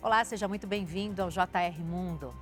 Olá, 0.00 0.24
seja 0.24 0.46
muito 0.46 0.64
bem-vindo 0.64 1.20
ao 1.20 1.28
JR 1.28 1.76
Mundo. 1.80 2.32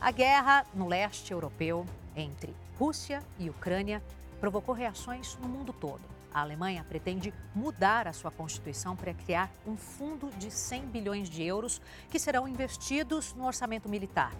A 0.00 0.12
guerra 0.12 0.64
no 0.72 0.86
leste 0.86 1.32
europeu 1.32 1.84
entre 2.14 2.54
Rússia 2.78 3.20
e 3.36 3.50
Ucrânia 3.50 4.00
provocou 4.38 4.72
reações 4.72 5.36
no 5.42 5.48
mundo 5.48 5.72
todo. 5.72 6.00
A 6.32 6.40
Alemanha 6.40 6.86
pretende 6.88 7.34
mudar 7.52 8.06
a 8.06 8.12
sua 8.12 8.30
constituição 8.30 8.94
para 8.94 9.12
criar 9.12 9.50
um 9.66 9.76
fundo 9.76 10.30
de 10.38 10.52
100 10.52 10.82
bilhões 10.82 11.28
de 11.28 11.42
euros 11.42 11.82
que 12.08 12.18
serão 12.18 12.46
investidos 12.46 13.34
no 13.34 13.44
orçamento 13.44 13.88
militar. 13.88 14.32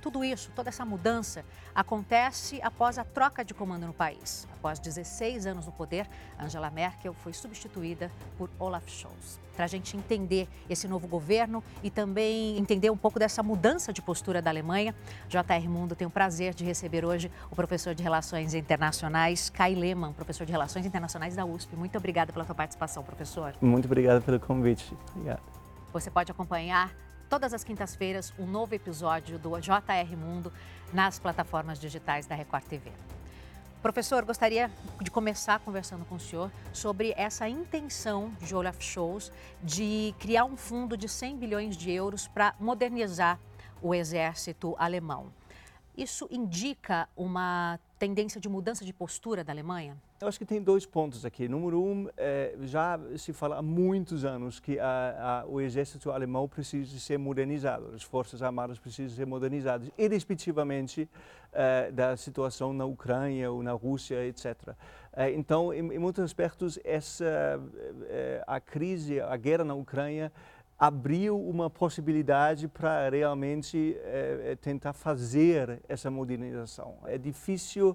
Tudo 0.00 0.24
isso, 0.24 0.50
toda 0.54 0.68
essa 0.68 0.84
mudança, 0.84 1.44
acontece 1.74 2.60
após 2.62 2.98
a 2.98 3.04
troca 3.04 3.44
de 3.44 3.52
comando 3.52 3.86
no 3.86 3.92
país. 3.92 4.48
Após 4.54 4.78
16 4.78 5.46
anos 5.46 5.66
no 5.66 5.72
poder, 5.72 6.08
Angela 6.38 6.70
Merkel 6.70 7.12
foi 7.12 7.32
substituída 7.32 8.10
por 8.38 8.50
Olaf 8.58 8.88
Scholz. 8.88 9.38
Para 9.54 9.66
a 9.66 9.68
gente 9.68 9.96
entender 9.96 10.48
esse 10.70 10.88
novo 10.88 11.06
governo 11.06 11.62
e 11.82 11.90
também 11.90 12.56
entender 12.56 12.88
um 12.90 12.96
pouco 12.96 13.18
dessa 13.18 13.42
mudança 13.42 13.92
de 13.92 14.00
postura 14.00 14.40
da 14.40 14.48
Alemanha, 14.48 14.94
JR 15.28 15.68
Mundo 15.68 15.94
tem 15.94 16.06
o 16.06 16.10
prazer 16.10 16.54
de 16.54 16.64
receber 16.64 17.04
hoje 17.04 17.30
o 17.50 17.56
professor 17.56 17.94
de 17.94 18.02
Relações 18.02 18.54
Internacionais, 18.54 19.50
Kai 19.50 19.74
Lehmann, 19.74 20.14
professor 20.14 20.46
de 20.46 20.52
Relações 20.52 20.86
Internacionais 20.86 21.36
da 21.36 21.44
USP. 21.44 21.76
Muito 21.76 21.98
obrigada 21.98 22.32
pela 22.32 22.46
sua 22.46 22.54
participação, 22.54 23.02
professor. 23.02 23.54
Muito 23.60 23.84
obrigado 23.84 24.22
pelo 24.22 24.40
convite. 24.40 24.96
Obrigado. 25.14 25.42
Você 25.92 26.10
pode 26.10 26.30
acompanhar 26.30 26.90
todas 27.30 27.54
as 27.54 27.62
quintas-feiras 27.62 28.34
um 28.36 28.44
novo 28.44 28.74
episódio 28.74 29.38
do 29.38 29.56
JR 29.60 30.16
Mundo 30.16 30.52
nas 30.92 31.20
plataformas 31.20 31.78
digitais 31.78 32.26
da 32.26 32.34
Record 32.34 32.64
TV. 32.64 32.90
Professor, 33.80 34.24
gostaria 34.24 34.68
de 35.00 35.12
começar 35.12 35.60
conversando 35.60 36.04
com 36.04 36.16
o 36.16 36.20
senhor 36.20 36.50
sobre 36.72 37.14
essa 37.16 37.48
intenção 37.48 38.32
de 38.40 38.52
Olaf 38.52 38.82
Scholz 38.82 39.30
de 39.62 40.12
criar 40.18 40.44
um 40.44 40.56
fundo 40.56 40.96
de 40.96 41.08
100 41.08 41.36
bilhões 41.36 41.76
de 41.76 41.92
euros 41.92 42.26
para 42.26 42.52
modernizar 42.58 43.38
o 43.80 43.94
exército 43.94 44.74
alemão. 44.76 45.32
Isso 45.96 46.26
indica 46.32 47.08
uma 47.16 47.78
tendência 48.00 48.40
de 48.40 48.48
mudança 48.48 48.82
de 48.82 48.94
postura 48.94 49.44
da 49.44 49.52
Alemanha? 49.52 49.94
Eu 50.22 50.26
acho 50.26 50.38
que 50.38 50.46
tem 50.46 50.62
dois 50.62 50.86
pontos 50.86 51.26
aqui. 51.26 51.46
Número 51.46 51.82
um, 51.82 52.08
é, 52.16 52.56
já 52.62 52.98
se 53.18 53.30
fala 53.30 53.58
há 53.58 53.62
muitos 53.62 54.24
anos 54.24 54.58
que 54.58 54.78
a, 54.78 55.42
a, 55.42 55.46
o 55.46 55.60
exército 55.60 56.10
alemão 56.10 56.48
precisa 56.48 56.98
ser 56.98 57.18
modernizado, 57.18 57.92
as 57.94 58.02
forças 58.02 58.42
armadas 58.42 58.78
precisam 58.78 59.14
ser 59.14 59.26
modernizadas, 59.26 59.90
irrespectivamente 59.98 61.06
é, 61.52 61.90
da 61.92 62.16
situação 62.16 62.72
na 62.72 62.86
Ucrânia 62.86 63.52
ou 63.52 63.62
na 63.62 63.72
Rússia, 63.72 64.24
etc. 64.24 64.74
É, 65.12 65.30
então, 65.32 65.70
em, 65.70 65.80
em, 65.92 65.98
muitos 65.98 66.24
aspectos, 66.24 66.78
essa 66.82 67.60
a 68.46 68.58
crise, 68.60 69.20
a 69.20 69.36
guerra 69.36 69.64
na 69.64 69.74
Ucrânia 69.74 70.32
abriu 70.80 71.38
uma 71.38 71.68
possibilidade 71.68 72.66
para 72.66 73.10
realmente 73.10 73.98
é, 74.02 74.56
tentar 74.62 74.94
fazer 74.94 75.78
essa 75.86 76.10
modernização. 76.10 76.94
É 77.04 77.18
difícil, 77.18 77.94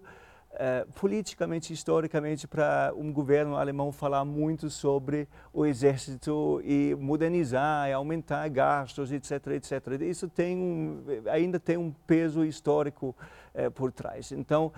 é, 0.51 0.85
politicamente, 0.93 1.73
historicamente, 1.73 2.47
para 2.47 2.93
um 2.95 3.11
governo 3.11 3.57
alemão 3.57 3.91
falar 3.91 4.23
muito 4.23 4.69
sobre 4.69 5.27
o 5.51 5.65
exército 5.65 6.61
e 6.63 6.95
modernizar, 6.99 7.89
e 7.89 7.93
aumentar 7.93 8.47
gastos, 8.49 9.11
etc, 9.11 9.47
etc. 9.47 9.99
Isso 10.01 10.29
tem 10.29 10.55
um, 10.55 11.03
ainda 11.31 11.59
tem 11.59 11.77
um 11.77 11.91
peso 12.05 12.45
histórico 12.45 13.15
é, 13.51 13.67
por 13.67 13.91
trás. 13.91 14.31
Então, 14.31 14.71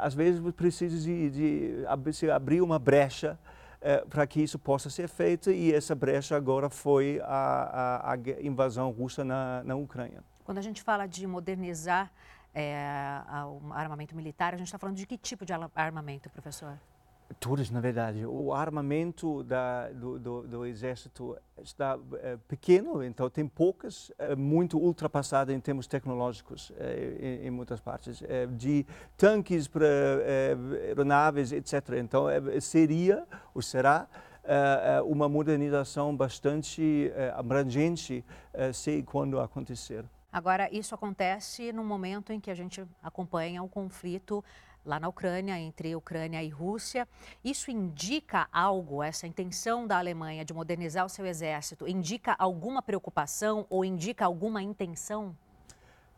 às 0.00 0.14
vezes, 0.14 0.40
precisa 0.52 0.96
de, 1.00 1.30
de 1.30 2.30
abrir 2.30 2.60
uma 2.60 2.78
brecha 2.78 3.36
é, 3.80 3.98
para 3.98 4.26
que 4.26 4.40
isso 4.42 4.58
possa 4.58 4.90
ser 4.90 5.08
feito 5.08 5.50
e 5.50 5.72
essa 5.72 5.94
brecha 5.94 6.36
agora 6.36 6.68
foi 6.68 7.20
a, 7.24 8.12
a, 8.12 8.12
a 8.12 8.16
invasão 8.42 8.90
russa 8.90 9.24
na, 9.24 9.62
na 9.64 9.74
Ucrânia. 9.74 10.22
Quando 10.44 10.58
a 10.58 10.62
gente 10.62 10.82
fala 10.82 11.06
de 11.06 11.26
modernizar 11.26 12.10
é, 12.54 13.22
o 13.46 13.72
armamento 13.72 14.14
militar, 14.14 14.54
a 14.54 14.56
gente 14.56 14.66
está 14.66 14.78
falando 14.78 14.96
de 14.96 15.06
que 15.06 15.16
tipo 15.16 15.44
de 15.44 15.52
armamento, 15.74 16.28
professor? 16.30 16.78
Todos, 17.38 17.70
na 17.70 17.80
verdade. 17.80 18.26
O 18.26 18.52
armamento 18.52 19.44
da, 19.44 19.88
do, 19.90 20.18
do, 20.18 20.42
do, 20.42 20.66
exército 20.66 21.36
está 21.62 21.96
é, 22.22 22.36
pequeno, 22.48 23.04
então 23.04 23.30
tem 23.30 23.46
poucas, 23.46 24.10
é, 24.18 24.34
muito 24.34 24.76
ultrapassado 24.78 25.52
em 25.52 25.60
termos 25.60 25.86
tecnológicos 25.86 26.72
é, 26.76 27.40
em, 27.42 27.46
em, 27.46 27.50
muitas 27.50 27.80
partes, 27.80 28.22
de 28.56 28.84
tanques 29.16 29.68
para 29.68 29.86
aeronaves, 30.86 31.52
etc. 31.52 31.90
Então 31.98 32.26
seria, 32.60 33.24
ou 33.54 33.62
será, 33.62 34.08
uma 35.06 35.28
modernização 35.28 36.16
bastante 36.16 37.12
abrangente 37.36 38.24
se 38.72 38.90
e 38.90 39.02
quando 39.02 39.38
acontecer. 39.38 40.04
Agora, 40.32 40.68
isso 40.72 40.94
acontece 40.94 41.72
no 41.72 41.84
momento 41.84 42.32
em 42.32 42.40
que 42.40 42.50
a 42.50 42.54
gente 42.54 42.84
acompanha 43.02 43.62
o 43.62 43.68
conflito 43.68 44.44
lá 44.90 45.00
na 45.00 45.08
Ucrânia, 45.08 45.58
entre 45.58 45.94
Ucrânia 45.94 46.42
e 46.42 46.48
Rússia. 46.48 47.06
Isso 47.42 47.70
indica 47.70 48.48
algo, 48.52 49.02
essa 49.02 49.26
intenção 49.26 49.86
da 49.86 49.96
Alemanha 49.96 50.44
de 50.44 50.52
modernizar 50.52 51.06
o 51.06 51.08
seu 51.08 51.24
exército, 51.24 51.86
indica 51.88 52.34
alguma 52.38 52.82
preocupação 52.82 53.66
ou 53.70 53.84
indica 53.84 54.24
alguma 54.24 54.60
intenção? 54.60 55.36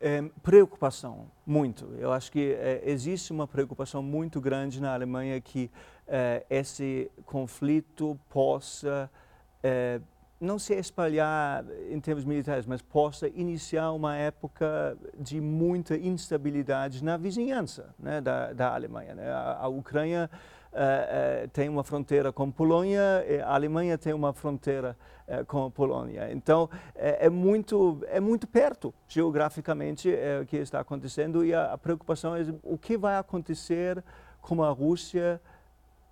É, 0.00 0.20
preocupação, 0.42 1.30
muito. 1.46 1.94
Eu 1.96 2.12
acho 2.12 2.32
que 2.32 2.54
é, 2.54 2.82
existe 2.84 3.30
uma 3.30 3.46
preocupação 3.46 4.02
muito 4.02 4.40
grande 4.40 4.80
na 4.80 4.92
Alemanha 4.92 5.40
que 5.40 5.70
é, 6.08 6.44
esse 6.50 7.08
conflito 7.24 8.18
possa 8.28 9.08
é, 9.62 10.00
não 10.42 10.58
se 10.58 10.74
espalhar 10.74 11.64
em 11.88 12.00
termos 12.00 12.24
militares, 12.24 12.66
mas 12.66 12.82
possa 12.82 13.28
iniciar 13.28 13.92
uma 13.92 14.16
época 14.16 14.96
de 15.16 15.40
muita 15.40 15.96
instabilidade 15.96 17.02
na 17.02 17.16
vizinhança 17.16 17.94
né, 17.98 18.20
da, 18.20 18.52
da 18.52 18.74
Alemanha. 18.74 19.14
Né? 19.14 19.30
A, 19.30 19.58
a, 19.62 19.68
Ucrânia 19.68 20.28
uh, 20.72 21.44
uh, 21.44 21.48
tem 21.50 21.68
uma 21.68 21.84
fronteira 21.84 22.32
com 22.32 22.50
Polônia, 22.50 23.00
a 23.44 23.54
Alemanha 23.54 23.96
tem 23.96 24.12
uma 24.12 24.32
fronteira 24.32 24.96
uh, 25.28 25.44
com 25.46 25.66
a 25.66 25.70
Polônia. 25.70 26.32
Então, 26.32 26.68
é, 26.96 27.26
é, 27.26 27.30
muito, 27.30 28.00
é 28.08 28.18
muito 28.18 28.48
perto, 28.48 28.92
geograficamente, 29.06 30.12
o 30.42 30.46
que 30.46 30.56
está 30.56 30.80
acontecendo 30.80 31.44
e 31.44 31.54
a, 31.54 31.72
a 31.72 31.78
preocupação 31.78 32.34
é 32.34 32.44
o 32.64 32.76
que 32.76 32.98
vai 32.98 33.16
acontecer 33.16 34.02
com 34.40 34.60
a 34.64 34.70
Rússia 34.70 35.40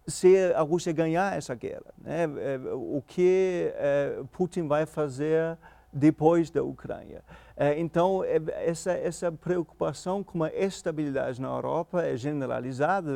se 0.07 0.53
a 0.55 0.61
Rússia 0.63 0.93
ganhar 0.93 1.37
essa 1.37 1.55
guerra. 1.55 1.93
Né? 1.99 2.25
É, 2.25 2.61
o 2.75 3.03
que 3.07 3.73
é, 3.75 4.23
Putin 4.33 4.67
vai 4.67 4.87
fazer 4.87 5.57
depois 5.93 6.51
da 6.51 6.63
Ucrânia. 6.63 7.23
É, 7.57 7.79
então, 7.79 8.23
essa, 8.25 8.93
essa 8.93 9.31
preocupação 9.31 10.23
com 10.23 10.45
a 10.45 10.49
estabilidade 10.49 11.41
na 11.41 11.49
Europa 11.49 12.03
é 12.03 12.17
generalizada, 12.17 13.11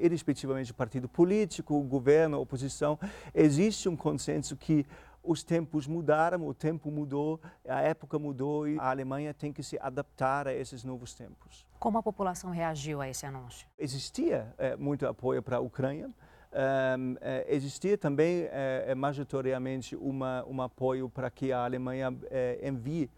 irrespectivamente 0.00 0.70
do 0.70 0.74
partido 0.74 1.08
político, 1.08 1.80
governo, 1.82 2.38
oposição. 2.38 2.98
Existe 3.34 3.88
um 3.88 3.96
consenso 3.96 4.54
que 4.56 4.86
os 5.22 5.42
tempos 5.42 5.86
mudaram, 5.86 6.46
o 6.46 6.54
tempo 6.54 6.90
mudou, 6.90 7.40
a 7.68 7.80
época 7.80 8.18
mudou 8.18 8.66
e 8.66 8.78
a 8.78 8.90
Alemanha 8.90 9.34
tem 9.34 9.52
que 9.52 9.62
se 9.62 9.78
adaptar 9.78 10.48
a 10.48 10.54
esses 10.54 10.84
novos 10.84 11.14
tempos. 11.14 11.66
Como 11.78 11.98
a 11.98 12.02
população 12.02 12.50
reagiu 12.50 13.00
a 13.00 13.08
esse 13.08 13.24
anúncio? 13.26 13.66
Existia 13.78 14.52
é, 14.58 14.76
muito 14.76 15.06
apoio 15.06 15.42
para 15.42 15.58
a 15.58 15.60
Ucrânia. 15.60 16.10
Um, 16.52 17.16
é, 17.20 17.46
existia 17.48 17.96
também 17.96 18.48
é, 18.50 18.94
majoritariamente 18.94 19.94
uma, 19.94 20.44
um 20.46 20.60
apoio 20.60 21.08
para 21.08 21.30
que 21.30 21.52
a 21.52 21.64
Alemanha 21.64 22.14
é, 22.30 22.58
envie 22.66 23.10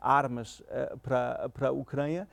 armas 0.00 0.62
para 1.02 1.68
a 1.68 1.72
Ucrânia. 1.72 2.28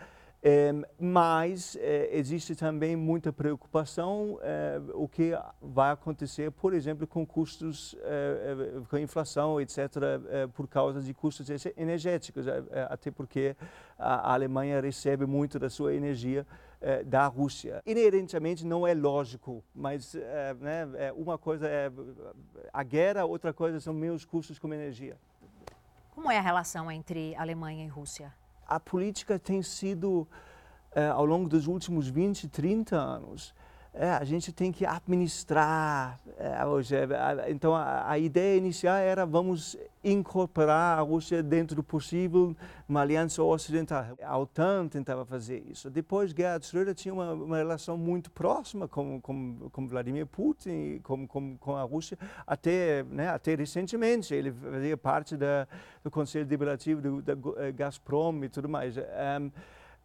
É, 0.50 0.72
mas 0.98 1.76
é, 1.82 2.08
existe 2.18 2.56
também 2.56 2.96
muita 2.96 3.34
preocupação 3.34 4.40
é, 4.42 4.80
o 4.94 5.06
que 5.06 5.34
vai 5.62 5.92
acontecer, 5.92 6.50
por 6.54 6.74
exemplo, 6.74 7.06
com 7.06 7.26
custos, 7.26 7.94
com 8.90 8.98
inflação, 8.98 9.60
etc., 9.60 9.80
por 10.54 10.70
causa 10.70 11.02
de 11.02 11.14
custos 11.14 11.50
energéticos, 11.76 12.46
até 12.90 13.12
porque 13.12 13.58
a, 14.00 14.34
Alemanha 14.34 14.80
recebe 14.80 15.26
muito 15.26 15.60
da 15.60 15.70
sua 15.70 15.94
energia 15.94 16.46
da 17.06 17.28
Rússia. 17.28 17.82
Inerentemente 17.86 18.66
não 18.66 18.88
é 18.88 18.94
lógico, 18.94 19.62
mas 19.76 20.14
né, 20.60 21.12
uma 21.16 21.38
coisa 21.38 21.68
é 21.68 21.92
a 22.72 22.84
guerra, 22.84 23.26
outra 23.26 23.52
coisa 23.52 23.82
são 23.82 23.94
meus 23.94 24.24
custos 24.24 24.58
com 24.58 24.74
energia. 24.74 25.18
Como 26.12 26.32
é 26.32 26.38
a 26.38 26.42
relação 26.42 26.90
entre 26.90 27.36
Alemanha 27.36 27.84
e 27.86 27.88
Rússia? 27.88 28.32
A 28.68 28.80
política 28.80 29.40
tem 29.40 29.62
sido, 29.62 30.28
eh, 30.94 31.08
ao 31.08 31.26
longo 31.26 31.48
dos 31.48 31.68
últimos 31.68 32.08
20, 32.08 32.48
30 32.48 32.98
anos, 32.98 33.54
é, 34.00 34.12
a 34.12 34.24
gente 34.24 34.52
tem 34.52 34.72
que 34.72 34.86
administrar. 34.86 36.20
É, 36.38 36.64
hoje, 36.66 36.96
então, 37.48 37.74
a, 37.76 38.12
a, 38.12 38.20
ideia 38.20 38.56
inicial 38.56 38.96
era 38.96 39.26
vamos 39.26 39.76
incorporar 40.04 41.00
a 41.00 41.02
Rússia 41.02 41.42
dentro 41.42 41.76
do 41.76 41.84
possível 41.84 42.56
uma 42.88 43.02
aliança 43.02 43.42
ocidental. 43.42 44.06
A 44.22 44.38
OTAN 44.38 44.88
tentava 44.88 45.26
fazer 45.26 45.64
isso. 45.70 45.90
Depois, 45.90 46.32
Gerhard 46.32 46.64
Schröder 46.64 46.94
tinha 46.94 47.14
uma, 47.14 47.34
uma 47.34 47.58
relação 47.58 47.98
muito 47.98 48.30
próxima 48.30 48.88
com, 48.88 49.20
com, 49.20 49.70
com 49.72 49.88
Vladimir 49.88 50.28
Putin, 50.28 51.00
com, 51.04 51.28
com, 51.28 51.58
com 51.58 51.76
a 51.76 51.82
Rússia, 51.82 52.18
até, 52.46 53.04
né, 53.04 53.30
até 53.30 53.56
recentemente. 53.56 54.34
Ele 54.34 54.52
fazia 54.52 54.96
parte 54.96 55.36
da, 55.36 55.68
do 56.04 56.12
Conselho 56.12 56.46
Deliberativo 56.46 57.02
do, 57.02 57.22
da 57.22 57.34
Gazprom 57.72 58.44
e 58.44 58.50
tudo 58.50 58.70
mais. 58.70 58.96
Um, 58.96 59.52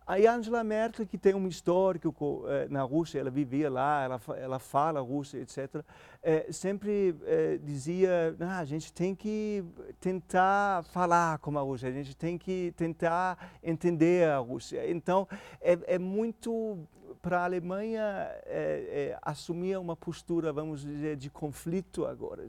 a 0.06 0.16
Angela 0.32 0.64
Merkel, 0.64 1.06
que 1.06 1.16
tem 1.16 1.34
um 1.34 1.46
histórico 1.46 2.44
eh, 2.48 2.66
na 2.68 2.82
Rússia, 2.82 3.20
ela 3.20 3.30
vivia 3.30 3.70
lá, 3.70 4.02
ela, 4.04 4.20
ela 4.36 4.58
fala 4.58 5.00
russo, 5.00 5.36
etc., 5.36 5.82
eh, 6.22 6.46
sempre 6.50 7.14
eh, 7.24 7.58
dizia, 7.62 8.36
ah, 8.40 8.58
a 8.58 8.64
gente 8.64 8.92
tem 8.92 9.14
que 9.14 9.64
tentar 10.00 10.84
falar 10.84 11.38
com 11.38 11.56
a 11.58 11.62
Rússia, 11.62 11.88
a 11.88 11.92
gente 11.92 12.16
tem 12.16 12.36
que 12.36 12.72
tentar 12.76 13.58
entender 13.62 14.28
a 14.28 14.38
Rússia. 14.38 14.90
Então, 14.90 15.26
é, 15.60 15.78
é 15.94 15.98
muito 15.98 16.78
para 17.20 17.40
a 17.40 17.44
Alemanha 17.44 18.02
é, 18.46 19.14
é, 19.14 19.18
assumir 19.22 19.78
uma 19.78 19.94
postura, 19.94 20.52
vamos 20.52 20.82
dizer, 20.82 21.16
de 21.16 21.30
conflito 21.30 22.04
agora. 22.04 22.48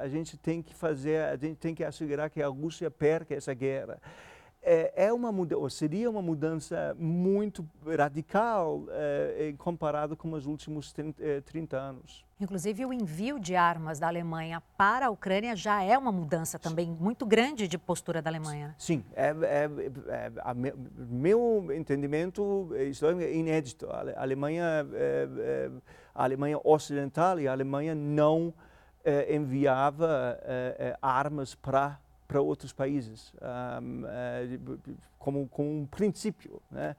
A 0.00 0.08
gente 0.08 0.38
tem 0.38 0.62
que 0.62 0.72
fazer, 0.72 1.24
a 1.24 1.36
gente 1.36 1.56
tem 1.56 1.74
que 1.74 1.82
assegurar 1.82 2.30
que 2.30 2.40
a 2.40 2.46
Rússia 2.46 2.88
perca 2.88 3.34
essa 3.34 3.52
guerra 3.52 4.00
é, 4.62 5.06
é 5.06 5.12
uma 5.12 5.32
mudança, 5.32 5.70
seria 5.70 6.08
uma 6.08 6.22
mudança 6.22 6.96
muito 6.98 7.68
radical 7.84 8.84
é, 8.90 9.52
comparado 9.58 10.16
com 10.16 10.32
os 10.32 10.46
últimos 10.46 10.92
30, 10.92 11.42
30, 11.42 11.76
anos. 11.76 12.24
Inclusive, 12.40 12.86
o 12.86 12.92
envio 12.92 13.40
de 13.40 13.56
armas 13.56 13.98
da 13.98 14.06
Alemanha 14.06 14.62
para 14.76 15.06
a 15.06 15.10
Ucrânia 15.10 15.56
já 15.56 15.82
é 15.82 15.98
uma 15.98 16.12
mudança 16.12 16.58
também 16.58 16.88
muito 16.88 17.26
grande 17.26 17.66
de 17.66 17.76
postura 17.76 18.22
da 18.22 18.30
Alemanha. 18.30 18.68
Né? 18.68 18.74
Sim, 18.78 19.04
é, 19.14 19.28
é, 19.28 19.70
é 20.08 20.32
a 20.40 20.54
me, 20.54 20.72
meu 20.96 21.68
entendimento, 21.74 22.70
isso 22.88 23.04
é 23.06 23.34
inédito. 23.34 23.88
A 23.90 24.22
Alemanha, 24.22 24.86
é, 24.92 25.28
é, 25.38 25.70
a 26.14 26.22
Alemanha 26.22 26.58
Ocidental 26.62 27.40
e 27.40 27.48
a 27.48 27.52
Alemanha 27.52 27.94
não 27.96 28.54
é, 29.04 29.34
enviava 29.34 30.38
armas 31.00 31.54
para 31.56 31.98
para 32.32 32.40
outros 32.40 32.72
países, 32.72 33.30
eh, 33.42 34.58
como, 35.18 35.46
como 35.48 35.80
um 35.80 35.84
princípio. 35.84 36.62
Né? 36.70 36.96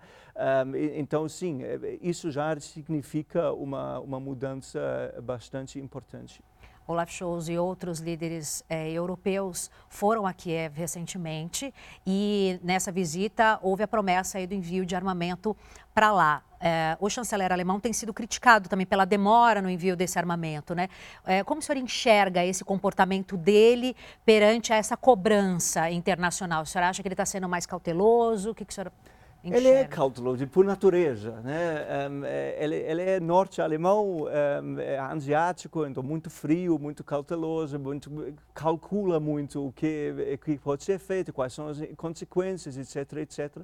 Então, 0.96 1.28
sim, 1.28 1.64
eh, 1.64 1.98
isso 2.04 2.30
já 2.30 2.60
significa 2.60 3.52
uma, 3.52 4.00
uma 4.00 4.20
mudança 4.20 4.80
bastante 5.24 5.80
importante. 5.80 6.40
Olaf 6.86 7.10
Scholz 7.10 7.48
e 7.48 7.58
outros 7.58 8.00
líderes 8.00 8.64
é, 8.70 8.92
europeus 8.92 9.72
foram 9.90 10.28
a 10.28 10.34
Kiev 10.34 10.78
recentemente 10.78 11.74
e 12.06 12.60
nessa 12.62 12.92
visita 12.92 13.58
houve 13.64 13.82
a 13.82 13.88
promessa 13.88 14.46
do 14.46 14.54
envio 14.54 14.86
de 14.86 14.96
armamento 14.96 15.58
para 15.96 16.12
lá. 16.12 16.44
É, 16.65 16.95
o 16.98 17.10
chanceler 17.10 17.51
alemão 17.51 17.77
tem 17.77 17.92
sido 17.92 18.13
criticado 18.13 18.69
também 18.69 18.86
pela 18.86 19.04
demora 19.04 19.62
no 19.62 19.69
envio 19.69 19.98
desse 19.98 20.18
armamento. 20.18 20.74
Né? 20.74 20.88
É, 21.25 21.44
como 21.44 21.60
o 21.60 21.62
senhor 21.62 21.77
enxerga 21.77 22.45
esse 22.45 22.63
comportamento 22.63 23.36
dele 23.36 23.94
perante 24.25 24.71
essa 24.71 24.95
cobrança 24.95 25.92
internacional? 25.92 26.63
O 26.63 26.65
senhor 26.65 26.86
acha 26.86 27.01
que 27.01 27.07
ele 27.10 27.15
está 27.15 27.25
sendo 27.25 27.50
mais 27.50 27.65
cauteloso? 27.65 28.51
O 28.51 28.56
que, 28.56 28.63
que 28.63 28.71
o 28.71 28.74
senhor 28.74 28.94
Enxerga. 29.44 29.68
Ele 29.68 29.77
é 29.77 29.83
cauteloso 29.83 30.48
por 30.48 30.63
natureza, 30.63 31.31
né? 31.42 32.07
Um, 32.10 32.24
ele, 32.24 32.75
ele, 32.77 33.01
é 33.01 33.19
norte-alemão, 33.19 34.21
um, 34.21 34.80
é 34.80 34.98
asiático, 34.98 35.86
então 35.86 36.01
muito 36.01 36.30
frio, 36.30 36.80
muito 36.80 37.04
cauteloso, 37.04 37.77
muito, 37.77 38.10
calcula 38.54 39.19
muito 39.19 39.68
o 39.68 39.74
que, 39.74 40.39
que 40.45 40.57
pode 40.60 40.86
ser 40.86 40.98
feito, 40.98 41.33
quais 41.33 41.51
são 41.51 41.68
as 41.68 41.77
consequências, 41.98 42.77
etc, 42.77 43.18
etc. 43.18 43.57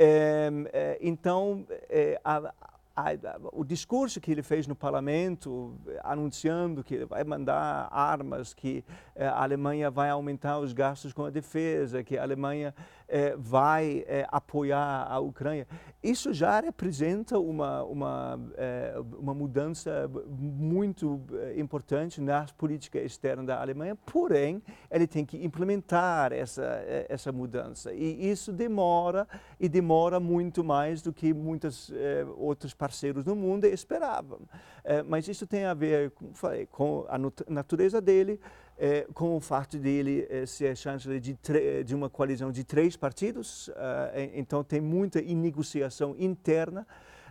Um, 0.00 0.64
então, 1.00 1.66
é, 1.90 2.18
a, 2.24 2.54
o 3.52 3.64
discurso 3.64 4.20
que 4.20 4.30
ele 4.30 4.42
fez 4.42 4.66
no 4.66 4.74
parlamento, 4.74 5.74
anunciando 6.02 6.82
que 6.82 7.04
vai 7.04 7.24
mandar 7.24 7.88
armas, 7.90 8.52
que 8.52 8.84
eh, 9.14 9.26
a 9.26 9.42
Alemanha 9.42 9.90
vai 9.90 10.10
aumentar 10.10 10.58
os 10.58 10.72
gastos 10.72 11.12
com 11.12 11.24
a 11.24 11.30
defesa, 11.30 12.02
que 12.02 12.18
a 12.18 12.22
Alemanha 12.22 12.74
eh, 13.12 13.34
vai 13.36 14.04
eh, 14.06 14.24
apoiar 14.30 15.06
a 15.10 15.18
Ucrânia, 15.18 15.66
isso 16.00 16.32
já 16.32 16.60
representa 16.60 17.38
uma, 17.38 17.82
uma, 17.82 18.38
uma 19.18 19.34
mudança 19.34 20.08
muito 20.38 21.20
importante 21.56 22.20
na 22.20 22.46
política 22.56 22.98
externa 23.00 23.44
da 23.44 23.60
Alemanha, 23.60 23.94
porém, 24.06 24.62
ele 24.90 25.06
tem 25.06 25.26
que 25.26 25.44
implementar 25.44 26.32
essa, 26.32 26.64
essa 27.06 27.30
mudança. 27.30 27.92
E 27.92 28.30
isso 28.30 28.50
demora, 28.50 29.28
e 29.58 29.68
demora 29.68 30.18
muito 30.18 30.64
mais 30.64 31.02
do 31.02 31.12
que 31.12 31.34
muitas 31.34 31.92
outras 32.38 32.72
parceiros 32.72 33.24
no 33.26 33.36
mundo 33.36 33.66
esperavam. 33.66 34.40
Mas 35.06 35.28
isso 35.28 35.46
tem 35.46 35.66
a 35.66 35.74
ver, 35.74 36.12
como 36.12 36.32
falei, 36.32 36.64
com 36.64 37.04
a 37.10 37.18
natureza 37.50 38.00
dele, 38.00 38.40
é, 38.80 39.06
com 39.12 39.36
o 39.36 39.40
fato 39.40 39.78
dele 39.78 40.26
é, 40.30 40.46
ser 40.46 40.76
chanceler 40.76 41.20
de, 41.20 41.36
de, 41.84 41.94
uma 41.94 42.08
coalizão 42.08 42.50
de 42.50 42.64
três 42.64 42.96
partidos, 42.96 43.70
então 44.34 44.64
tem 44.64 44.80
muita 44.80 45.20
negociação 45.20 46.16
interna. 46.18 46.86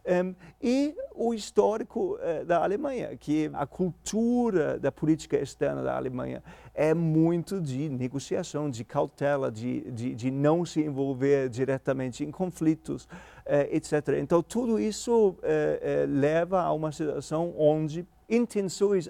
Um, 0.05 0.33
e 0.61 0.95
o 1.13 1.33
histórico 1.33 2.17
uh, 2.17 2.45
da 2.45 2.63
Alemanha, 2.63 3.15
que 3.17 3.49
a 3.53 3.65
cultura 3.65 4.79
da 4.79 4.91
política 4.91 5.37
externa 5.37 5.83
da 5.83 5.95
Alemanha 5.95 6.43
é 6.73 6.93
muito 6.93 7.59
de 7.59 7.89
negociação, 7.89 8.69
de 8.69 8.83
cautela, 8.83 9.51
de, 9.51 9.81
de, 9.91 10.15
de 10.15 10.31
não 10.31 10.65
se 10.65 10.81
envolver 10.81 11.49
diretamente 11.49 12.23
em 12.23 12.31
conflitos, 12.31 13.03
uh, 13.05 13.07
eh, 13.45 13.69
etc. 13.75 13.93
Então, 14.19 14.41
tudo 14.41 14.79
isso 14.79 15.29
uh, 15.29 15.35
leva 16.07 16.61
a 16.61 16.71
uma 16.71 16.91
situação 16.91 17.53
onde 17.57 18.07
intenções 18.29 19.09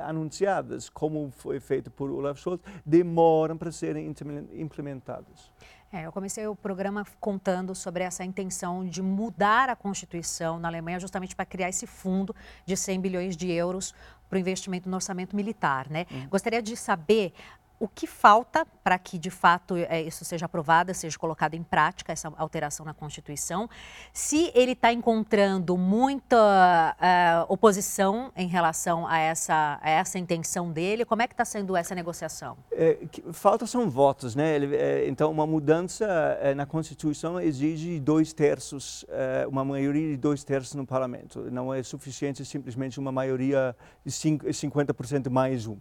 anunciadas, 0.00 0.88
como 0.88 1.30
foi 1.36 1.60
feito 1.60 1.90
por 1.90 2.10
Olaf 2.10 2.40
Scholz, 2.40 2.60
demoram 2.84 3.56
para 3.56 3.70
serem 3.70 4.12
implementadas. 4.54 5.52
É, 5.90 6.04
eu 6.04 6.12
comecei 6.12 6.46
o 6.46 6.54
programa 6.54 7.06
contando 7.18 7.74
sobre 7.74 8.04
essa 8.04 8.22
intenção 8.22 8.86
de 8.86 9.00
mudar 9.00 9.70
a 9.70 9.76
Constituição 9.76 10.58
na 10.58 10.68
Alemanha 10.68 11.00
justamente 11.00 11.34
para 11.34 11.46
criar 11.46 11.70
esse 11.70 11.86
fundo 11.86 12.34
de 12.66 12.76
100 12.76 13.00
bilhões 13.00 13.36
de 13.36 13.50
euros 13.50 13.94
para 14.28 14.36
o 14.36 14.38
investimento 14.38 14.88
no 14.88 14.96
orçamento 14.96 15.34
militar. 15.34 15.88
Né? 15.88 16.06
Uhum. 16.10 16.28
Gostaria 16.28 16.60
de 16.60 16.76
saber 16.76 17.32
o 17.80 17.86
que 17.86 18.06
falta 18.06 18.66
para 18.82 18.98
que, 18.98 19.18
de 19.18 19.30
fato, 19.30 19.76
é, 19.76 20.02
isso 20.02 20.24
seja 20.24 20.46
aprovado, 20.46 20.92
seja 20.92 21.16
colocado 21.18 21.54
em 21.54 21.62
prática, 21.62 22.12
essa 22.12 22.32
alteração 22.36 22.84
na 22.84 22.92
Constituição? 22.92 23.68
Se 24.12 24.50
ele 24.54 24.72
está 24.72 24.92
encontrando 24.92 25.76
muita 25.76 26.96
uh, 26.98 27.52
oposição 27.52 28.32
em 28.34 28.48
relação 28.48 29.06
a 29.06 29.18
essa, 29.18 29.78
a 29.80 29.90
essa 29.90 30.18
intenção 30.18 30.72
dele, 30.72 31.04
como 31.04 31.22
é 31.22 31.28
que 31.28 31.34
está 31.34 31.44
sendo 31.44 31.76
essa 31.76 31.94
negociação? 31.94 32.56
É, 32.72 32.98
falta 33.32 33.66
são 33.66 33.88
votos, 33.88 34.34
né? 34.34 34.56
Ele, 34.56 34.74
é, 34.74 35.08
então, 35.08 35.30
uma 35.30 35.46
mudança 35.46 36.06
é, 36.40 36.54
na 36.54 36.66
Constituição 36.66 37.40
exige 37.40 38.00
dois 38.00 38.32
terços, 38.32 39.04
é, 39.08 39.46
uma 39.46 39.64
maioria 39.64 40.08
de 40.08 40.16
dois 40.16 40.42
terços 40.42 40.74
no 40.74 40.86
Parlamento. 40.86 41.48
Não 41.50 41.72
é 41.72 41.82
suficiente 41.82 42.44
simplesmente 42.44 42.98
uma 42.98 43.12
maioria 43.12 43.76
de 44.04 44.10
50% 44.10 45.30
mais 45.30 45.66
um. 45.66 45.76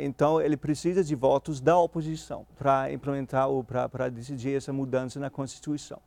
Então, 0.00 0.40
ele 0.40 0.56
precisa 0.56 1.02
de 1.02 1.14
votos 1.14 1.39
votos 1.40 1.58
da 1.58 1.78
oposição 1.78 2.46
para 2.58 2.92
implementar 2.92 3.48
ou 3.48 3.64
para 3.64 4.10
decidir 4.10 4.56
essa 4.56 4.74
mudança 4.74 5.18
na 5.18 5.30
Constituição. 5.30 5.98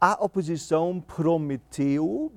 a 0.00 0.24
oposição 0.24 1.00
prometeu 1.00 2.32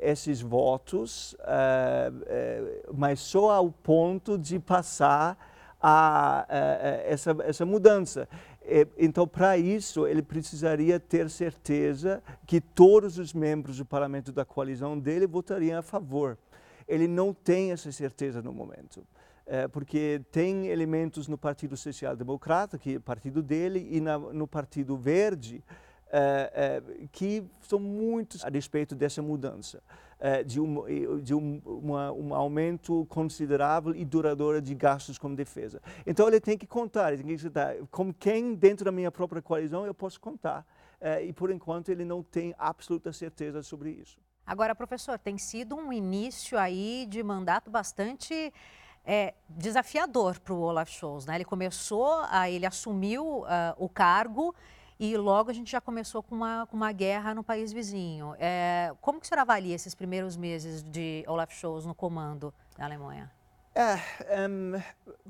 esses 0.00 0.40
votos, 0.40 1.34
eh, 1.40 2.82
mas 2.92 3.18
só 3.20 3.50
ao 3.50 3.70
ponto 3.70 4.38
de 4.38 4.60
passar 4.60 5.36
a, 5.82 6.46
essa, 7.06 7.36
essa 7.44 7.66
mudança. 7.66 8.28
Então, 8.98 9.26
para 9.26 9.56
isso, 9.58 10.06
ele 10.06 10.22
precisaria 10.22 11.00
ter 11.00 11.28
certeza 11.30 12.22
que 12.46 12.60
todos 12.60 13.18
os 13.18 13.32
membros 13.32 13.78
do 13.78 13.84
parlamento 13.84 14.30
da 14.30 14.44
coalizão 14.44 14.98
dele 14.98 15.26
votariam 15.26 15.78
a 15.78 15.82
favor. 15.82 16.38
Ele 16.86 17.08
não 17.08 17.32
tem 17.32 17.72
essa 17.72 17.90
certeza 17.90 18.42
no 18.42 18.52
momento 18.52 19.04
porque 19.72 20.22
tem 20.30 20.68
elementos 20.68 21.26
no 21.26 21.36
Partido 21.36 21.76
Social 21.76 22.14
Democrata, 22.16 22.78
que 22.78 22.94
é 22.94 22.98
o 22.98 23.00
partido 23.00 23.42
dele, 23.42 23.88
e 23.90 24.00
na, 24.00 24.18
no 24.18 24.46
Partido 24.46 24.96
Verde, 24.96 25.62
é, 26.12 26.82
é, 26.82 27.06
que 27.12 27.44
são 27.60 27.78
muitos 27.78 28.44
a 28.44 28.48
respeito 28.48 28.94
dessa 28.94 29.22
mudança, 29.22 29.80
é, 30.18 30.42
de, 30.42 30.60
um, 30.60 31.20
de 31.20 31.32
um, 31.32 31.62
uma, 31.64 32.12
um, 32.12 32.34
aumento 32.34 33.06
considerável 33.08 33.94
e 33.94 34.04
duradouro 34.04 34.60
de 34.60 34.74
gastos 34.74 35.18
com 35.18 35.32
defesa. 35.32 35.80
Então 36.04 36.26
ele 36.26 36.40
tem 36.40 36.58
que 36.58 36.66
contar, 36.66 37.16
tem 37.16 37.24
que 37.24 37.42
contar 37.42 37.76
com 37.90 38.12
quem 38.12 38.54
dentro 38.54 38.84
da 38.84 38.92
minha 38.92 39.10
própria 39.10 39.40
coalizão 39.40 39.86
eu 39.86 39.94
posso 39.94 40.20
contar. 40.20 40.66
É, 41.00 41.24
e 41.24 41.32
por 41.32 41.50
enquanto 41.50 41.88
ele 41.88 42.04
não 42.04 42.22
tem 42.22 42.54
absoluta 42.58 43.12
certeza 43.12 43.62
sobre 43.62 43.90
isso. 43.90 44.18
Agora, 44.44 44.74
professor, 44.74 45.18
tem 45.18 45.38
sido 45.38 45.76
um 45.76 45.92
início 45.92 46.58
aí 46.58 47.06
de 47.08 47.22
mandato 47.22 47.70
bastante 47.70 48.52
é, 49.04 49.34
desafiador 49.48 50.38
para 50.40 50.54
o 50.54 50.60
Olaf 50.60 50.90
Scholz. 50.90 51.26
Né? 51.26 51.36
Ele 51.36 51.44
começou, 51.44 52.22
ele 52.48 52.66
assumiu 52.66 53.40
uh, 53.40 53.46
o 53.76 53.88
cargo 53.88 54.54
e 54.98 55.16
logo 55.16 55.50
a 55.50 55.54
gente 55.54 55.70
já 55.70 55.80
começou 55.80 56.22
com 56.22 56.34
uma, 56.34 56.66
com 56.66 56.76
uma 56.76 56.92
guerra 56.92 57.34
no 57.34 57.42
país 57.42 57.72
vizinho. 57.72 58.34
É, 58.38 58.92
como 59.00 59.18
que 59.18 59.24
o 59.24 59.28
senhor 59.28 59.40
avalia 59.40 59.74
esses 59.74 59.94
primeiros 59.94 60.36
meses 60.36 60.82
de 60.82 61.24
Olaf 61.26 61.52
Scholz 61.54 61.86
no 61.86 61.94
comando 61.94 62.52
da 62.76 62.84
Alemanha? 62.84 63.30
É 63.74 64.48
um, 64.48 64.72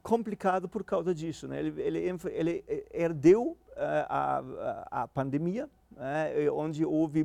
complicado 0.03 0.69
por 0.69 0.83
causa 0.83 1.15
disso. 1.15 1.47
Né? 1.47 1.61
Ele, 1.61 1.81
ele, 1.83 2.19
ele 2.33 2.65
herdeu 2.93 3.57
uh, 3.81 4.07
a, 4.09 5.03
a, 5.03 5.09
pandemia, 5.09 5.69
né? 5.97 6.51
onde 6.53 6.85
houve 6.85 7.25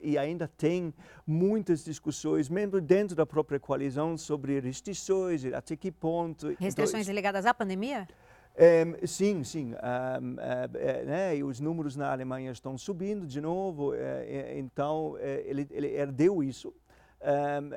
e 0.00 0.16
ainda 0.16 0.46
tem 0.46 0.94
muitas 1.26 1.84
discussões, 1.84 2.48
mesmo 2.48 2.80
dentro 2.80 3.16
da 3.16 3.26
própria 3.26 3.58
coalizão, 3.58 4.16
sobre 4.16 4.60
restrições, 4.60 5.44
até 5.46 5.76
que 5.76 5.90
ponto. 5.90 6.54
Restrições 6.58 7.02
então, 7.02 7.14
ligadas 7.14 7.44
à 7.44 7.52
pandemia? 7.52 8.06
Um, 8.54 9.06
sim, 9.06 9.42
sim. 9.44 9.72
Uh, 9.72 11.06
né? 11.06 11.36
E 11.36 11.42
os 11.42 11.58
números 11.58 11.96
na 11.96 12.12
Alemanha 12.12 12.52
estão 12.52 12.78
subindo 12.78 13.26
de 13.26 13.40
novo, 13.40 13.92
então 14.56 15.16
ele, 15.18 15.66
ele 15.70 15.88
herdeu 15.88 16.42
isso. 16.42 16.72
Um, 17.22 17.70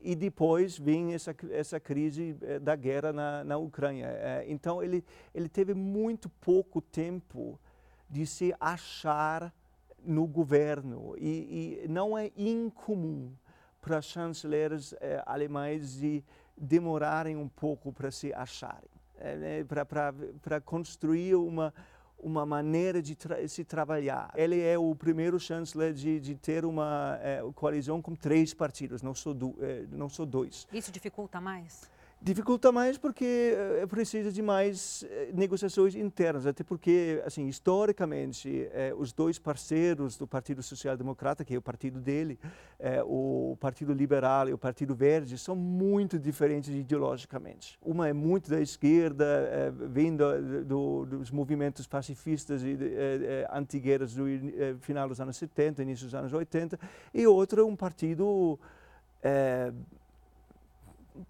e 0.00 0.16
depois 0.16 0.76
vem 0.76 1.14
essa, 1.14 1.34
essa 1.52 1.78
crise 1.78 2.36
eh, 2.42 2.58
da 2.58 2.74
guerra 2.74 3.12
na, 3.12 3.44
na 3.44 3.56
Ucrânia. 3.56 4.08
Eh, 4.08 4.46
então, 4.48 4.82
ele, 4.82 5.04
ele 5.32 5.48
teve 5.48 5.72
muito 5.72 6.28
pouco 6.28 6.80
tempo 6.80 7.60
de 8.10 8.26
se 8.26 8.52
achar 8.58 9.54
no 10.04 10.26
governo. 10.26 11.14
E, 11.16 11.84
e 11.84 11.88
não 11.88 12.18
é 12.18 12.32
incomum 12.36 13.32
para 13.80 14.02
chanceleres 14.02 14.92
eh, 15.00 15.22
alemães 15.24 16.00
de 16.00 16.24
demorarem 16.56 17.36
um 17.36 17.48
pouco 17.48 17.92
para 17.92 18.10
se 18.10 18.32
acharem, 18.32 18.90
né? 19.20 19.64
para 20.42 20.60
construir 20.60 21.36
uma 21.36 21.72
uma 22.18 22.44
maneira 22.44 23.00
de 23.00 23.14
tra 23.14 23.46
se 23.46 23.64
trabalhar. 23.64 24.30
Ele 24.34 24.60
é 24.60 24.76
o 24.78 24.94
primeiro 24.94 25.38
chanceler 25.38 25.92
de, 25.92 26.18
de 26.18 26.34
ter 26.34 26.64
uma 26.64 27.18
é, 27.22 27.42
coalizão 27.54 28.02
com 28.02 28.14
três 28.14 28.52
partidos, 28.52 29.02
não 29.02 29.14
só, 29.14 29.32
do, 29.32 29.54
é, 29.60 29.84
não 29.90 30.08
só 30.08 30.24
dois. 30.24 30.66
Isso 30.72 30.90
dificulta 30.90 31.40
mais? 31.40 31.88
Dificulta 32.20 32.72
mais 32.72 32.98
porque 32.98 33.54
é, 33.80 33.86
precisa 33.86 34.32
de 34.32 34.42
mais 34.42 35.04
é, 35.08 35.30
negociações 35.32 35.94
internas, 35.94 36.46
até 36.46 36.64
porque, 36.64 37.22
assim, 37.24 37.46
historicamente, 37.46 38.68
é, 38.72 38.92
os 38.92 39.12
dois 39.12 39.38
parceiros 39.38 40.16
do 40.16 40.26
Partido 40.26 40.60
Social 40.60 40.96
Democrata, 40.96 41.44
que 41.44 41.54
é 41.54 41.58
o 41.58 41.62
partido 41.62 42.00
dele, 42.00 42.38
o 43.06 43.56
Partido 43.60 43.92
Liberal 43.92 44.48
e 44.48 44.52
o 44.52 44.58
Partido 44.58 44.96
Verde, 44.96 45.38
são 45.38 45.54
muito 45.54 46.18
diferentes 46.18 46.70
ideologicamente. 46.70 47.78
Uma 47.80 48.08
é 48.08 48.12
muito 48.12 48.50
da 48.50 48.60
esquerda, 48.60 49.24
vindo 49.90 50.24
do, 50.64 51.06
dos 51.06 51.30
movimentos 51.30 51.86
pacifistas 51.86 52.62
e 52.62 52.76
antigueiros 53.52 54.14
do 54.14 54.24
final 54.80 55.08
dos 55.08 55.20
anos 55.20 55.36
70, 55.36 55.82
início 55.82 56.04
dos 56.06 56.14
anos 56.14 56.32
80, 56.32 56.78
e 57.14 57.26
outra 57.26 57.64
um 57.64 57.76
partido 57.76 58.58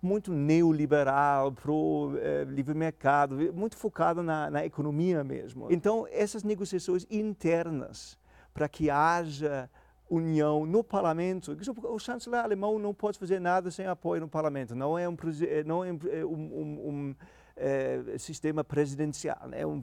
muito 0.02 0.32
neoliberal, 0.32 1.52
pro 1.52 2.12
eh, 2.18 2.44
livre 2.44 2.74
mercado, 2.74 3.36
muito 3.52 3.76
focado 3.76 4.22
na, 4.22 4.50
na 4.50 4.64
economia 4.64 5.22
mesmo. 5.24 5.68
Então, 5.70 6.06
essas 6.10 6.42
negociações 6.42 7.06
internas 7.10 8.18
para 8.52 8.68
que 8.68 8.90
haja 8.90 9.70
união 10.10 10.64
no 10.64 10.82
parlamento. 10.82 11.56
O 11.84 11.98
chanceler 11.98 12.40
alemão 12.40 12.78
não 12.78 12.94
pode 12.94 13.18
fazer 13.18 13.40
nada 13.40 13.70
sem 13.70 13.86
apoio 13.86 14.20
no 14.20 14.28
parlamento. 14.28 14.74
Não 14.74 14.98
é 14.98 15.08
um, 15.08 15.16
eh, 15.42 15.64
não 15.64 15.84
é 15.84 15.92
um, 15.92 15.98
eh, 16.08 16.24
um, 16.24 16.88
um 16.88 17.16
é, 17.56 18.16
sistema 18.18 18.64
presidencial, 18.64 19.48
é 19.52 19.66
um 19.66 19.82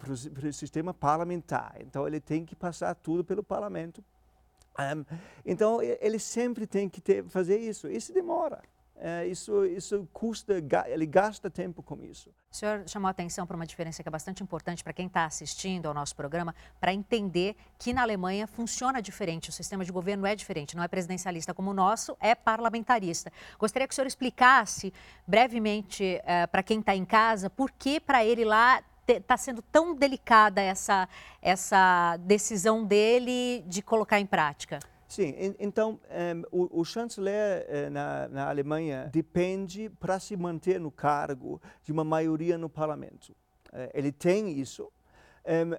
sistema 0.51 0.93
parlamentar. 0.93 1.75
Então 1.79 2.07
ele 2.07 2.19
tem 2.19 2.45
que 2.45 2.55
passar 2.55 2.95
tudo 2.95 3.23
pelo 3.23 3.43
parlamento. 3.43 4.03
Então 5.45 5.81
ele 5.81 6.19
sempre 6.19 6.65
tem 6.65 6.89
que 6.89 6.99
ter, 6.99 7.23
fazer 7.25 7.57
isso. 7.57 7.87
Isso 7.87 8.13
demora. 8.13 8.61
É, 8.97 9.27
isso, 9.27 9.65
isso 9.65 10.07
custa, 10.13 10.53
ele 10.87 11.05
gasta 11.05 11.49
tempo 11.49 11.83
com 11.83 12.01
isso. 12.01 12.29
O 12.49 12.55
senhor 12.55 12.83
chamou 12.87 13.07
a 13.07 13.11
atenção 13.11 13.45
para 13.45 13.55
uma 13.55 13.65
diferença 13.65 14.01
que 14.01 14.07
é 14.07 14.11
bastante 14.11 14.41
importante 14.41 14.83
para 14.83 14.93
quem 14.93 15.07
está 15.07 15.25
assistindo 15.25 15.87
ao 15.87 15.93
nosso 15.93 16.15
programa, 16.15 16.55
para 16.79 16.93
entender 16.93 17.57
que 17.77 17.91
na 17.91 18.03
Alemanha 18.03 18.47
funciona 18.47 19.01
diferente, 19.01 19.49
o 19.49 19.51
sistema 19.51 19.83
de 19.83 19.91
governo 19.91 20.25
é 20.25 20.33
diferente, 20.33 20.77
não 20.77 20.83
é 20.83 20.87
presidencialista 20.87 21.53
como 21.53 21.71
o 21.71 21.73
nosso, 21.73 22.15
é 22.21 22.33
parlamentarista. 22.33 23.31
Gostaria 23.59 23.85
que 23.85 23.93
o 23.93 23.95
senhor 23.95 24.07
explicasse 24.07 24.93
brevemente 25.27 26.21
uh, 26.21 26.47
para 26.49 26.63
quem 26.63 26.79
está 26.79 26.95
em 26.95 27.03
casa 27.03 27.49
por 27.49 27.71
que 27.71 27.99
para 27.99 28.23
ele 28.23 28.45
lá 28.45 28.81
está 29.07 29.37
sendo 29.37 29.61
tão 29.61 29.93
delicada 29.93 30.61
essa, 30.61 31.07
essa 31.41 32.17
decisão 32.21 32.83
dele 32.85 33.63
de 33.67 33.81
colocar 33.81 34.19
em 34.19 34.25
prática. 34.25 34.79
Sim, 35.07 35.35
então 35.59 35.91
um, 35.91 35.99
ehm, 36.09 36.43
o, 36.51 36.81
o, 36.81 36.83
chanceler 36.83 37.65
uh, 37.67 37.89
na, 37.91 38.27
na, 38.27 38.49
Alemanha 38.49 39.09
depende 39.13 39.89
para 39.99 40.19
se 40.19 40.35
manter 40.35 40.79
no 40.79 40.91
cargo 40.91 41.61
de 41.83 41.91
uma 41.91 42.03
maioria 42.03 42.57
no 42.57 42.67
parlamento. 42.67 43.29
Uh, 43.71 43.89
ele 43.93 44.11
tem 44.11 44.59
isso, 44.59 44.91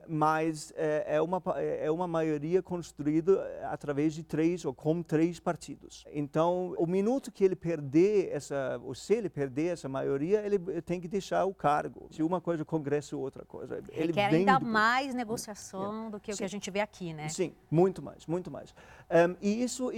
mas 0.09 0.73
é, 0.77 1.17
é, 1.17 1.23
uma, 1.23 1.43
é 1.59 1.91
uma 1.91 2.07
maioria 2.07 2.63
construída 2.63 3.33
eh, 3.33 3.67
através 3.67 4.15
de 4.15 4.23
três 4.23 4.65
ou 4.65 4.73
com 4.73 5.03
três 5.03 5.41
partidos. 5.41 6.05
Então, 6.13 6.75
o 6.79 6.87
minuto 6.87 7.33
que 7.33 7.43
ele 7.43 7.57
perder 7.57 8.31
essa, 8.33 8.81
ou 8.85 8.95
se 8.95 9.15
ele 9.15 9.29
perder 9.29 9.73
essa 9.73 9.89
maioria, 9.89 10.41
ele 10.47 10.59
tem 10.83 11.01
que 11.01 11.09
deixar 11.09 11.45
o 11.45 11.55
cargo. 11.55 12.09
Se 12.13 12.23
uma 12.23 12.41
coisa, 12.41 12.63
o 12.63 12.67
Congresso 12.67 13.19
outra 13.19 13.45
coisa. 13.45 13.83
Ele 13.91 14.13
quer 14.13 14.33
ainda 14.33 14.61
mais 14.61 15.15
negociação 15.15 16.07
é. 16.07 16.11
do 16.11 16.21
que 16.21 16.33
Sim. 16.33 16.37
o 16.37 16.39
que 16.39 16.45
a 16.45 16.49
gente 16.49 16.71
vê 16.71 16.81
aqui, 16.81 17.13
né? 17.13 17.29
Sim, 17.29 17.53
muito 17.71 18.01
mais, 18.03 18.27
muito 18.27 18.51
mais. 18.51 18.75
Um, 19.11 19.37
e 19.41 19.63
isso, 19.63 19.91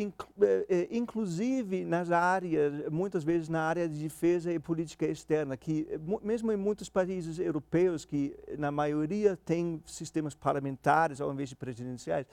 inclusive 0.91 1.85
nas 1.85 2.11
áreas, 2.11 2.89
muitas 2.91 3.25
vezes 3.25 3.49
na 3.49 3.63
área 3.63 3.89
de 3.89 3.99
defesa 3.99 4.53
e 4.53 4.59
política 4.59 5.07
externa, 5.07 5.57
que 5.57 5.87
mesmo 6.23 6.53
em 6.53 6.57
muitos 6.57 6.89
países 6.89 7.39
europeus, 7.39 8.05
que 8.05 8.35
na 8.59 8.71
maioria 8.71 9.37
tem 9.37 9.58
tem 9.59 9.83
sistemas 9.85 10.35
parlamentares 10.35 11.21
ao 11.21 11.33
invés 11.33 11.49
de 11.49 11.57
presidenciais, 11.57 12.27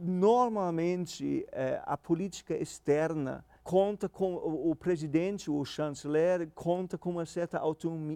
normalmente 0.00 1.46
eh, 1.52 1.80
a 1.84 1.96
política 1.96 2.54
externa 2.54 3.44
conta 3.62 4.08
com 4.08 4.34
o, 4.34 4.74
presidente, 4.74 5.50
o 5.50 5.62
chanceler, 5.62 6.48
conta 6.54 6.96
com 6.96 7.10
uma 7.10 7.26
certa 7.26 7.60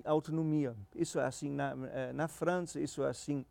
autonomia. 0.05 0.75
Isso 0.97 1.21
é 1.21 1.27
assim 1.27 1.51
na, 1.51 1.77
eh, 1.93 2.13
na 2.15 2.27
França, 2.27 2.81
isso 2.81 3.03
é 3.03 3.11
assim 3.11 3.45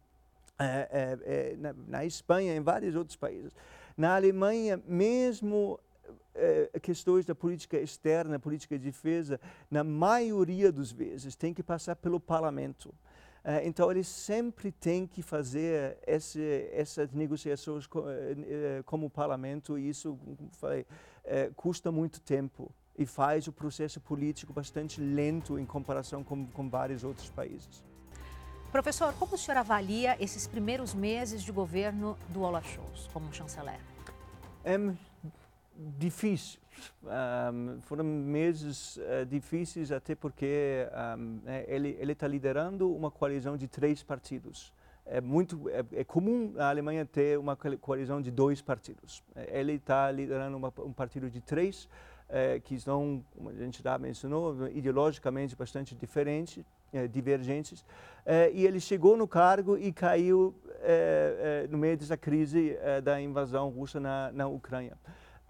eh, 0.58 1.56
na, 1.60 1.74
na 1.74 2.06
Espanha, 2.06 2.56
em 2.56 2.62
vários 2.62 2.96
outros 2.96 3.16
países. 3.16 3.52
Na 3.96 4.16
Alemanha, 4.16 4.82
mesmo 4.88 5.80
questões 6.82 7.26
da 7.26 7.36
política 7.36 7.78
externa, 7.78 8.40
política 8.40 8.80
de 8.80 8.86
defesa, 8.86 9.40
na 9.70 9.84
maioria 9.84 10.72
das 10.72 10.92
vezes, 10.92 11.36
tem 11.36 11.54
que 11.54 11.62
passar 11.62 11.96
pelo 11.98 12.20
parlamento. 12.20 12.94
Eh, 13.44 13.68
então, 13.68 13.90
ele 13.90 14.04
sempre 14.04 14.72
tem 14.72 15.08
que 15.08 15.22
fazer 15.22 15.98
esse, 16.06 16.70
essas 16.72 17.12
negociações 17.12 17.86
eh, 17.86 18.36
eh, 18.80 18.84
como 18.86 19.10
parlamento 19.10 19.78
e 19.78 19.90
isso, 19.90 20.20
custa 21.56 21.92
muito 21.92 22.20
tempo 22.22 22.72
e 22.98 23.06
faz 23.06 23.48
o 23.48 23.52
processo 23.52 24.00
político 24.00 24.54
bastante 24.54 25.00
lento 25.02 25.58
em 25.58 25.66
comparação 25.66 26.24
com, 26.24 26.46
com 26.48 26.70
vários 26.70 27.04
outros 27.04 27.30
países. 27.30 27.84
Professor, 28.72 29.14
como 29.16 29.36
o 29.36 29.38
senhor 29.38 29.58
avalia 29.58 30.16
esses 30.24 30.48
primeiros 30.48 30.94
meses 30.94 31.42
de 31.42 31.52
governo 31.52 32.18
do 32.30 32.42
Olaf 32.42 32.66
Scholz 32.74 33.08
como 33.12 33.34
chanceler? 33.34 33.80
É 34.64 34.78
difícil. 35.98 36.60
Um, 37.04 37.82
foram 37.82 38.04
meses 38.04 38.98
uh, 38.98 39.26
difíceis 39.28 39.92
até 39.92 40.16
porque 40.16 40.88
um, 41.18 41.42
é, 41.46 41.66
ele 41.68 41.98
ele 42.00 42.14
está 42.14 42.28
liderando 42.28 42.92
uma 42.94 43.12
coalizão 43.12 43.58
de 43.58 43.68
três 43.68 44.02
partidos. 44.02 44.74
É 45.06 45.20
muito 45.20 45.70
é, 45.70 45.84
é, 45.94 46.04
comum 46.04 46.52
na 46.54 46.70
Alemanha 46.70 47.06
ter 47.06 47.38
uma 47.38 47.56
coalizão 47.56 48.22
de 48.22 48.32
dois 48.32 48.62
partidos. 48.62 49.24
É, 49.36 49.60
ele 49.60 49.74
está 49.74 50.10
liderando 50.12 50.56
uma, 50.56 50.74
um 50.80 50.94
partido 50.94 51.30
de 51.30 51.42
três 51.42 51.90
é, 52.30 52.60
que 52.60 52.80
são, 52.80 53.24
como 53.36 53.50
a 53.50 53.54
gente 53.54 53.84
já 53.84 53.98
mencionou, 53.98 54.70
ideologicamente 54.70 55.56
bastante 55.56 55.96
diferentes, 55.96 56.64
é, 56.94 57.08
divergentes. 57.08 57.84
e 58.54 58.66
ele 58.66 58.80
chegou 58.80 59.18
no 59.18 59.28
cargo 59.28 59.78
e 59.78 59.92
caiu 59.92 60.54
no 61.70 61.78
meio 61.78 61.98
dessa 61.98 62.18
crise 62.18 62.78
da 63.04 63.20
invasão 63.22 63.70
russa 63.70 64.00
na, 64.00 64.32
na 64.34 64.48
Ucrânia. 64.48 64.98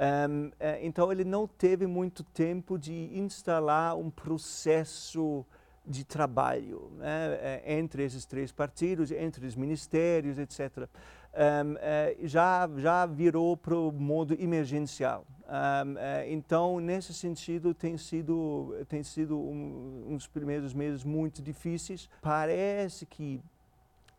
Um, 0.01 0.51
eh, 0.59 0.79
então 0.81 1.11
ele 1.11 1.23
não 1.23 1.47
teve 1.47 1.85
muito 1.85 2.23
tempo 2.23 2.75
de 2.75 3.11
instalar 3.13 3.95
um 3.95 4.09
processo 4.09 5.45
de 5.85 6.03
trabalho 6.03 6.91
né, 6.97 7.37
eh, 7.39 7.77
entre 7.77 8.03
esses 8.03 8.25
três 8.25 8.51
partidos, 8.51 9.11
entre 9.11 9.45
os 9.45 9.55
ministérios, 9.55 10.39
etc. 10.39 10.89
um, 11.35 12.27
já, 12.27 12.67
já 12.77 13.05
virou 13.05 13.55
para 13.55 13.75
o 13.75 13.91
modo 13.91 14.33
emergencial. 14.33 15.23
Um, 15.47 15.95
então, 16.27 16.79
nesse 16.79 17.13
sentido, 17.13 17.73
tem 17.73 17.95
sido, 17.95 18.73
tem 18.87 19.03
sido 19.03 19.37
um, 19.37 20.07
uns 20.09 20.25
primeiros 20.25 20.73
meses 20.73 21.03
muito 21.03 21.43
difíceis. 21.43 22.09
Parece 22.21 23.05
que 23.05 23.39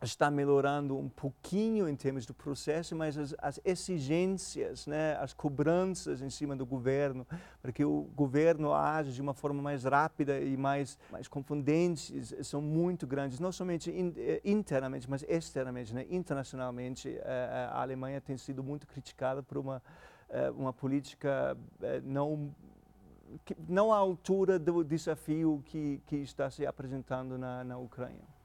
está 0.03 0.31
melhorando 0.31 0.97
um 0.99 1.09
pouquinho 1.09 1.89
em 1.89 1.95
termos 1.95 2.27
do 2.27 2.35
processo, 2.35 2.95
mas 2.97 3.17
as, 3.17 3.35
as, 3.39 3.61
exigências, 3.65 4.87
né, 4.87 5.17
as 5.21 5.33
cobranças 5.33 6.21
em 6.21 6.31
cima 6.31 6.57
do 6.57 6.67
governo, 6.67 7.27
para 7.61 7.73
que 7.73 7.85
o 7.85 8.03
governo 8.15 8.73
age 8.73 9.13
de 9.13 9.23
uma 9.23 9.33
forma 9.33 9.63
mais 9.63 9.85
rápida 9.85 10.41
e 10.41 10.57
mais, 10.57 10.99
mais 11.11 11.29
confundente, 11.29 12.21
são 12.45 12.61
muito 12.61 13.07
grandes, 13.07 13.39
não 13.39 13.53
somente 13.53 13.91
in, 13.91 14.13
eh, 14.17 14.41
internamente, 14.45 15.09
mas 15.09 15.25
externamente, 15.29 15.95
né, 15.95 16.05
internacionalmente. 16.11 17.09
Eh, 17.09 17.69
a 17.71 17.81
Alemanha 17.81 18.21
tem 18.21 18.37
sido 18.37 18.63
muito 18.63 18.87
criticada 18.87 19.43
por 19.43 19.59
uma, 19.59 19.83
eh, 20.29 20.51
uma 20.51 20.73
política 20.73 21.57
não 22.05 22.53
não 23.67 23.91
à 23.91 23.97
altura 23.97 24.59
do 24.59 24.85
desafio 24.85 25.63
que, 25.65 26.03
que 26.07 26.17
está 26.17 26.51
se 26.51 26.67
apresentando 26.67 27.39
na, 27.39 27.65
na 27.65 27.79
Ucrânia. 27.79 28.42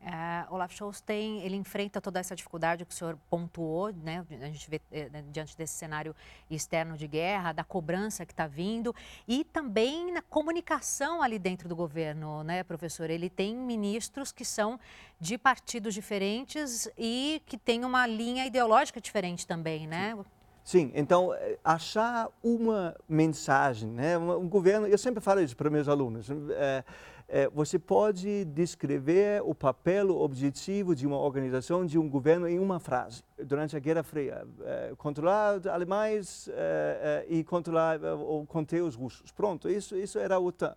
Uh, 0.00 0.54
Olaf 0.54 0.72
Scholz 0.72 1.00
tem, 1.00 1.42
ele 1.42 1.56
enfrenta 1.56 2.00
toda 2.00 2.20
essa 2.20 2.34
dificuldade 2.34 2.84
que 2.84 2.92
o 2.92 2.96
senhor 2.96 3.18
pontuou, 3.28 3.92
né? 3.92 4.24
A 4.40 4.46
gente 4.46 4.70
vê 4.70 4.80
eh, 4.92 5.08
né, 5.10 5.24
diante 5.32 5.56
desse 5.56 5.74
cenário 5.74 6.14
externo 6.48 6.96
de 6.96 7.08
guerra, 7.08 7.52
da 7.52 7.64
cobrança 7.64 8.24
que 8.24 8.32
está 8.32 8.46
vindo 8.46 8.94
e 9.26 9.42
também 9.44 10.12
na 10.12 10.22
comunicação 10.22 11.20
ali 11.20 11.36
dentro 11.36 11.68
do 11.68 11.74
governo, 11.74 12.44
né, 12.44 12.62
professor? 12.62 13.10
Ele 13.10 13.28
tem 13.28 13.56
ministros 13.56 14.30
que 14.30 14.44
são 14.44 14.78
de 15.18 15.36
partidos 15.36 15.92
diferentes 15.94 16.88
e 16.96 17.42
que 17.44 17.58
têm 17.58 17.84
uma 17.84 18.06
linha 18.06 18.46
ideológica 18.46 19.00
diferente 19.00 19.46
também, 19.46 19.86
né? 19.86 20.14
Sim. 20.16 20.38
Sim, 20.68 20.92
então 20.94 21.32
eh, 21.32 21.58
achar 21.64 22.28
uma 22.42 22.94
mensagem, 23.08 23.88
né? 23.90 24.18
Um 24.18 24.46
governo, 24.46 24.86
eu 24.86 24.98
sempre 24.98 25.18
falo 25.18 25.40
isso 25.40 25.56
para 25.56 25.70
meus 25.70 25.88
alunos. 25.88 26.28
É, 26.50 26.84
é, 27.28 27.46
você 27.50 27.78
pode 27.78 28.46
descrever 28.46 29.42
o 29.44 29.54
papel, 29.54 30.08
objetivo 30.10 30.96
de 30.96 31.06
uma 31.06 31.18
organização, 31.18 31.84
de 31.84 31.98
um 31.98 32.08
governo 32.08 32.48
em 32.48 32.58
uma 32.58 32.80
frase. 32.80 33.22
Durante 33.38 33.76
a 33.76 33.78
Guerra 33.78 34.02
Fria, 34.02 34.46
é, 34.64 34.94
controlar 34.96 35.60
alemães 35.68 36.48
é, 36.50 37.26
e 37.28 37.44
controlar 37.44 38.02
ou 38.02 38.46
conter 38.46 38.82
os 38.82 38.94
russos. 38.94 39.30
Pronto, 39.30 39.68
isso, 39.68 39.94
isso 39.94 40.18
era 40.18 40.36
a 40.36 40.38
OTAN. 40.38 40.74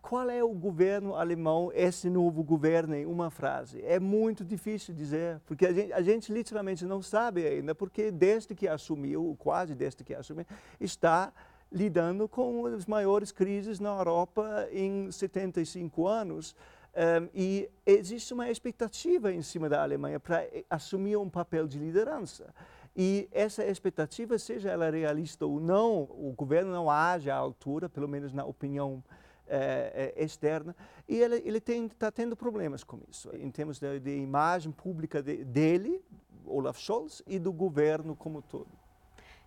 qual 0.00 0.30
é 0.30 0.42
o 0.42 0.54
governo 0.54 1.14
alemão, 1.14 1.70
esse 1.74 2.08
novo 2.08 2.42
governo, 2.42 2.94
em 2.94 3.04
uma 3.04 3.30
frase? 3.30 3.82
É 3.82 4.00
muito 4.00 4.42
difícil 4.42 4.94
dizer, 4.94 5.38
porque 5.44 5.66
a 5.66 5.72
gente, 5.72 5.92
a 5.92 6.00
gente 6.00 6.32
literalmente 6.32 6.86
não 6.86 7.02
sabe 7.02 7.46
ainda, 7.46 7.74
porque 7.74 8.10
desde 8.10 8.54
que 8.54 8.66
assumiu, 8.66 9.36
quase 9.38 9.74
desde 9.74 10.02
que 10.02 10.14
assumiu, 10.14 10.46
está 10.80 11.30
lidando 11.74 12.28
com 12.28 12.66
as 12.66 12.86
maiores 12.86 13.32
crises 13.32 13.80
na 13.80 13.90
Europa 13.90 14.68
em 14.70 15.10
75 15.10 16.06
anos. 16.06 16.54
Um, 16.94 17.28
e 17.34 17.68
existe 17.84 18.32
uma 18.32 18.48
expectativa 18.48 19.32
em 19.32 19.42
cima 19.42 19.68
da 19.68 19.82
Alemanha 19.82 20.20
para 20.20 20.46
assumir 20.70 21.16
um 21.16 21.28
papel 21.28 21.66
de 21.66 21.76
liderança. 21.76 22.54
E 22.96 23.28
essa 23.32 23.64
expectativa, 23.64 24.38
seja 24.38 24.70
ela 24.70 24.88
realista 24.88 25.44
ou 25.44 25.58
não, 25.58 26.02
o 26.02 26.32
governo 26.36 26.70
não 26.70 26.88
age 26.88 27.28
à 27.28 27.34
altura, 27.34 27.88
pelo 27.88 28.06
menos 28.06 28.32
na 28.32 28.44
opinião 28.44 29.02
eh, 29.48 30.14
eh, 30.16 30.24
externa, 30.24 30.76
e 31.08 31.16
ele, 31.20 31.42
ele 31.44 31.58
está 31.58 32.12
tendo 32.12 32.36
problemas 32.36 32.84
com 32.84 33.00
isso, 33.10 33.28
em 33.34 33.50
termos 33.50 33.80
de, 33.80 33.98
de 33.98 34.16
imagem 34.16 34.70
pública 34.70 35.20
de, 35.20 35.44
dele, 35.44 36.00
Olaf 36.46 36.78
Scholz, 36.78 37.20
e 37.26 37.40
do 37.40 37.52
governo 37.52 38.14
como 38.14 38.40
todo. 38.40 38.70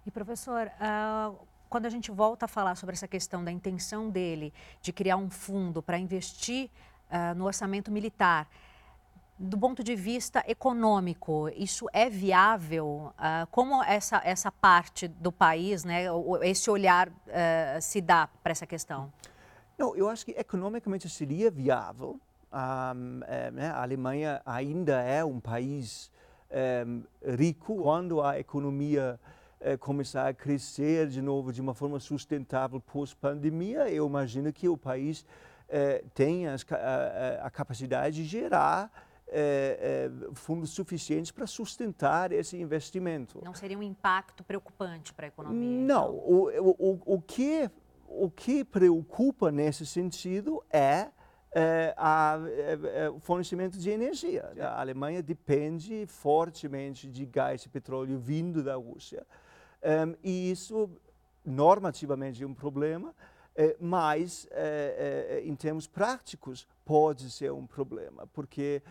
E 0.05 0.11
professor, 0.11 0.67
uh, 0.67 1.47
quando 1.69 1.85
a 1.85 1.89
gente 1.89 2.11
volta 2.11 2.45
a 2.45 2.47
falar 2.47 2.75
sobre 2.75 2.93
essa 2.93 3.07
questão 3.07 3.43
da 3.43 3.51
intenção 3.51 4.09
dele 4.09 4.53
de 4.81 4.91
criar 4.91 5.17
um 5.17 5.29
fundo 5.29 5.81
para 5.81 5.97
investir 5.97 6.69
uh, 7.11 7.35
no 7.35 7.45
orçamento 7.45 7.91
militar, 7.91 8.47
do 9.39 9.57
ponto 9.57 9.83
de 9.83 9.95
vista 9.95 10.43
econômico, 10.47 11.49
isso 11.55 11.87
é 11.93 12.09
viável? 12.09 13.13
Uh, 13.17 13.47
como 13.51 13.83
essa, 13.83 14.19
essa 14.23 14.51
parte 14.51 15.07
do 15.07 15.31
país, 15.31 15.83
né, 15.83 16.05
esse 16.41 16.69
olhar 16.69 17.09
uh, 17.09 17.81
se 17.81 18.01
dá 18.01 18.27
para 18.41 18.51
essa 18.51 18.65
questão? 18.65 19.13
Não, 19.77 19.95
eu 19.95 20.09
acho 20.09 20.25
que 20.25 20.31
economicamente 20.31 21.07
seria 21.07 21.51
viável. 21.51 22.19
Um, 22.51 23.19
é, 23.27 23.51
né, 23.51 23.69
a 23.69 23.83
Alemanha 23.83 24.41
ainda 24.45 25.01
é 25.01 25.23
um 25.23 25.39
país 25.39 26.09
um, 26.87 27.03
rico 27.35 27.75
quando 27.75 28.21
a 28.21 28.39
economia 28.39 29.19
começar 29.79 30.27
a 30.27 30.33
crescer 30.33 31.07
de 31.07 31.21
novo 31.21 31.51
de 31.51 31.61
uma 31.61 31.73
forma 31.73 31.99
sustentável 31.99 32.79
pós-pandemia, 32.79 33.89
eu 33.89 34.07
imagino 34.07 34.53
que 34.53 34.69
o 34.69 34.77
país 34.77 35.25
é, 35.69 36.03
tenha 36.13 36.55
a, 36.55 37.47
a, 37.47 37.49
capacidade 37.49 38.17
de 38.17 38.25
gerar 38.25 38.91
é, 39.27 40.09
fundos 40.33 40.69
suficientes 40.69 41.31
para 41.31 41.45
sustentar 41.45 42.31
esse 42.31 42.57
investimento. 42.57 43.41
Não 43.43 43.53
seria 43.53 43.77
um 43.77 43.83
impacto 43.83 44.43
preocupante 44.43 45.13
para 45.13 45.25
a 45.25 45.27
economia? 45.27 45.59
Não. 45.59 45.83
Então? 45.83 46.15
O, 46.15 46.73
o, 46.77 47.15
o, 47.15 47.21
que, 47.21 47.69
o 48.07 48.29
que 48.29 48.63
preocupa 48.63 49.51
nesse 49.51 49.85
sentido 49.85 50.63
é, 50.71 51.09
o 53.13 53.19
fornecimento 53.19 53.77
de 53.77 53.89
energia. 53.89 54.51
A 54.59 54.79
Alemanha 54.79 55.21
depende 55.23 56.05
fortemente 56.07 57.09
de 57.09 57.25
gás 57.25 57.63
e 57.65 57.69
petróleo 57.69 58.19
vindo 58.19 58.63
da 58.63 58.75
Rússia. 58.75 59.25
Um, 59.83 60.15
e 60.23 60.51
isso 60.51 60.89
normativamente 61.45 62.43
é 62.43 62.47
um 62.47 62.53
problema, 62.53 63.13
eh, 63.55 63.75
mas 63.79 64.47
eh, 64.51 65.39
eh, 65.41 65.41
em 65.43 65.55
termos 65.55 65.87
práticos 65.87 66.67
pode 66.85 67.31
ser 67.31 67.51
um 67.51 67.65
problema, 67.65 68.27
porque 68.27 68.83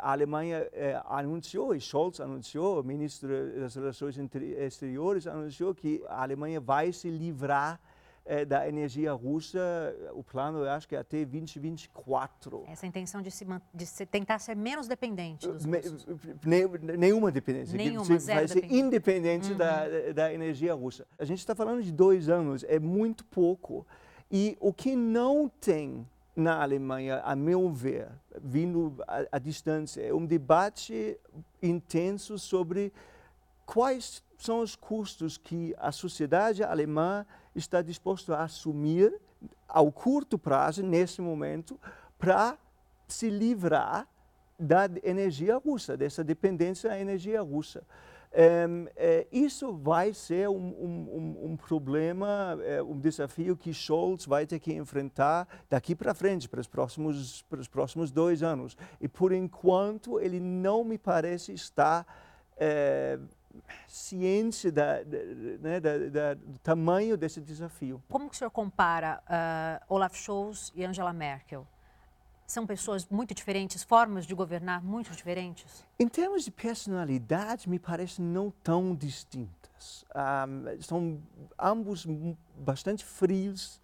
a 0.00 0.12
Alemanha 0.12 0.70
anunciou, 1.06 1.74
e 1.74 1.80
Scholz 1.80 2.20
anunciou, 2.20 2.80
o 2.80 2.84
ministro 2.84 3.28
das 3.58 3.74
Relações 3.74 4.16
Exteriores 4.16 5.26
anunciou 5.26 5.74
que 5.74 6.00
a 6.08 6.22
Alemanha 6.22 6.60
vai 6.60 6.92
se 6.92 7.10
livrar 7.10 7.80
da 8.46 8.68
energia 8.68 9.12
russa, 9.12 9.60
o 10.12 10.22
plano 10.22 10.60
eu 10.60 10.70
acho 10.70 10.88
que 10.88 10.94
é 10.94 10.98
até 10.98 11.24
2024. 11.24 12.64
Essa 12.68 12.86
intenção 12.86 13.20
de, 13.20 13.30
se, 13.30 13.46
de 13.74 13.86
se 13.86 14.06
tentar 14.06 14.38
ser 14.38 14.54
menos 14.54 14.86
dependente 14.86 15.48
dos 15.48 15.64
russos? 15.64 16.06
Nenhuma 16.96 17.30
dependência. 17.32 17.76
Nenhuma, 17.76 18.04
você 18.04 18.34
vai 18.34 18.48
ser 18.48 18.70
independente 18.72 19.52
uhum. 19.52 19.58
da, 19.58 20.12
da 20.14 20.32
energia 20.32 20.74
russa. 20.74 21.06
A 21.18 21.24
gente 21.24 21.38
está 21.38 21.54
falando 21.54 21.82
de 21.82 21.92
dois 21.92 22.28
anos, 22.28 22.64
é 22.68 22.78
muito 22.78 23.24
pouco. 23.24 23.86
E 24.30 24.56
o 24.60 24.72
que 24.72 24.96
não 24.96 25.48
tem 25.60 26.06
na 26.34 26.62
Alemanha, 26.62 27.20
a 27.24 27.36
meu 27.36 27.70
ver, 27.70 28.08
vindo 28.40 28.96
à 29.30 29.38
distância, 29.38 30.00
é 30.00 30.14
um 30.14 30.24
debate 30.24 31.18
intenso 31.62 32.38
sobre 32.38 32.92
quais 33.66 34.22
são 34.38 34.60
os 34.60 34.74
custos 34.74 35.36
que 35.36 35.74
a 35.78 35.92
sociedade 35.92 36.62
alemã 36.64 37.24
está 37.54 37.80
disposta 37.80 38.36
a 38.36 38.44
assumir 38.44 39.12
ao 39.68 39.90
curto 39.90 40.38
prazo, 40.38 40.82
nesse 40.82 41.20
momento, 41.20 41.78
para 42.18 42.58
se 43.08 43.30
livrar 43.30 44.06
da 44.58 44.88
energia 45.02 45.56
russa, 45.56 45.96
dessa 45.96 46.22
dependência 46.22 46.90
da 46.90 46.98
energia 46.98 47.40
russa. 47.42 47.82
Um, 48.34 48.86
é, 48.96 49.26
isso 49.30 49.74
vai 49.74 50.14
ser 50.14 50.48
um, 50.48 50.54
um, 50.54 51.38
um 51.50 51.56
problema, 51.56 52.58
é, 52.62 52.82
um 52.82 52.98
desafio 52.98 53.54
que 53.54 53.74
Scholz 53.74 54.24
vai 54.24 54.46
ter 54.46 54.58
que 54.58 54.72
enfrentar 54.72 55.46
daqui 55.68 55.94
para 55.94 56.14
frente, 56.14 56.48
para 56.48 56.60
os, 56.60 56.66
próximos, 56.66 57.42
para 57.42 57.60
os 57.60 57.68
próximos 57.68 58.10
dois 58.10 58.42
anos. 58.42 58.76
E, 59.00 59.06
por 59.06 59.32
enquanto, 59.32 60.18
ele 60.18 60.40
não 60.40 60.82
me 60.82 60.96
parece 60.96 61.52
estar 61.52 62.06
é, 62.56 63.18
ciência 63.88 64.70
da, 64.70 65.02
da, 65.02 65.18
né, 65.60 65.80
da, 65.80 66.34
do 66.34 66.58
tamanho 66.62 67.16
desse 67.16 67.40
desafio. 67.40 68.02
Como 68.08 68.28
que 68.28 68.34
o 68.34 68.38
senhor 68.38 68.50
compara 68.50 69.22
uh, 69.26 69.94
Olaf 69.94 70.16
Scholz 70.16 70.72
e 70.74 70.84
Angela 70.84 71.12
Merkel? 71.12 71.66
São 72.46 72.66
pessoas 72.66 73.06
muito 73.08 73.34
diferentes, 73.34 73.82
formas 73.82 74.26
de 74.26 74.34
governar 74.34 74.82
muito 74.82 75.10
diferentes? 75.12 75.86
Em 75.98 76.08
termos 76.08 76.44
de 76.44 76.50
personalidade, 76.50 77.68
me 77.68 77.78
parece 77.78 78.20
não 78.20 78.50
tão 78.62 78.94
distintas. 78.94 80.04
Um, 80.04 80.06
ah, 80.14 80.46
são 80.80 81.22
ambos 81.58 82.06
bastante 82.56 83.04
frios, 83.04 83.80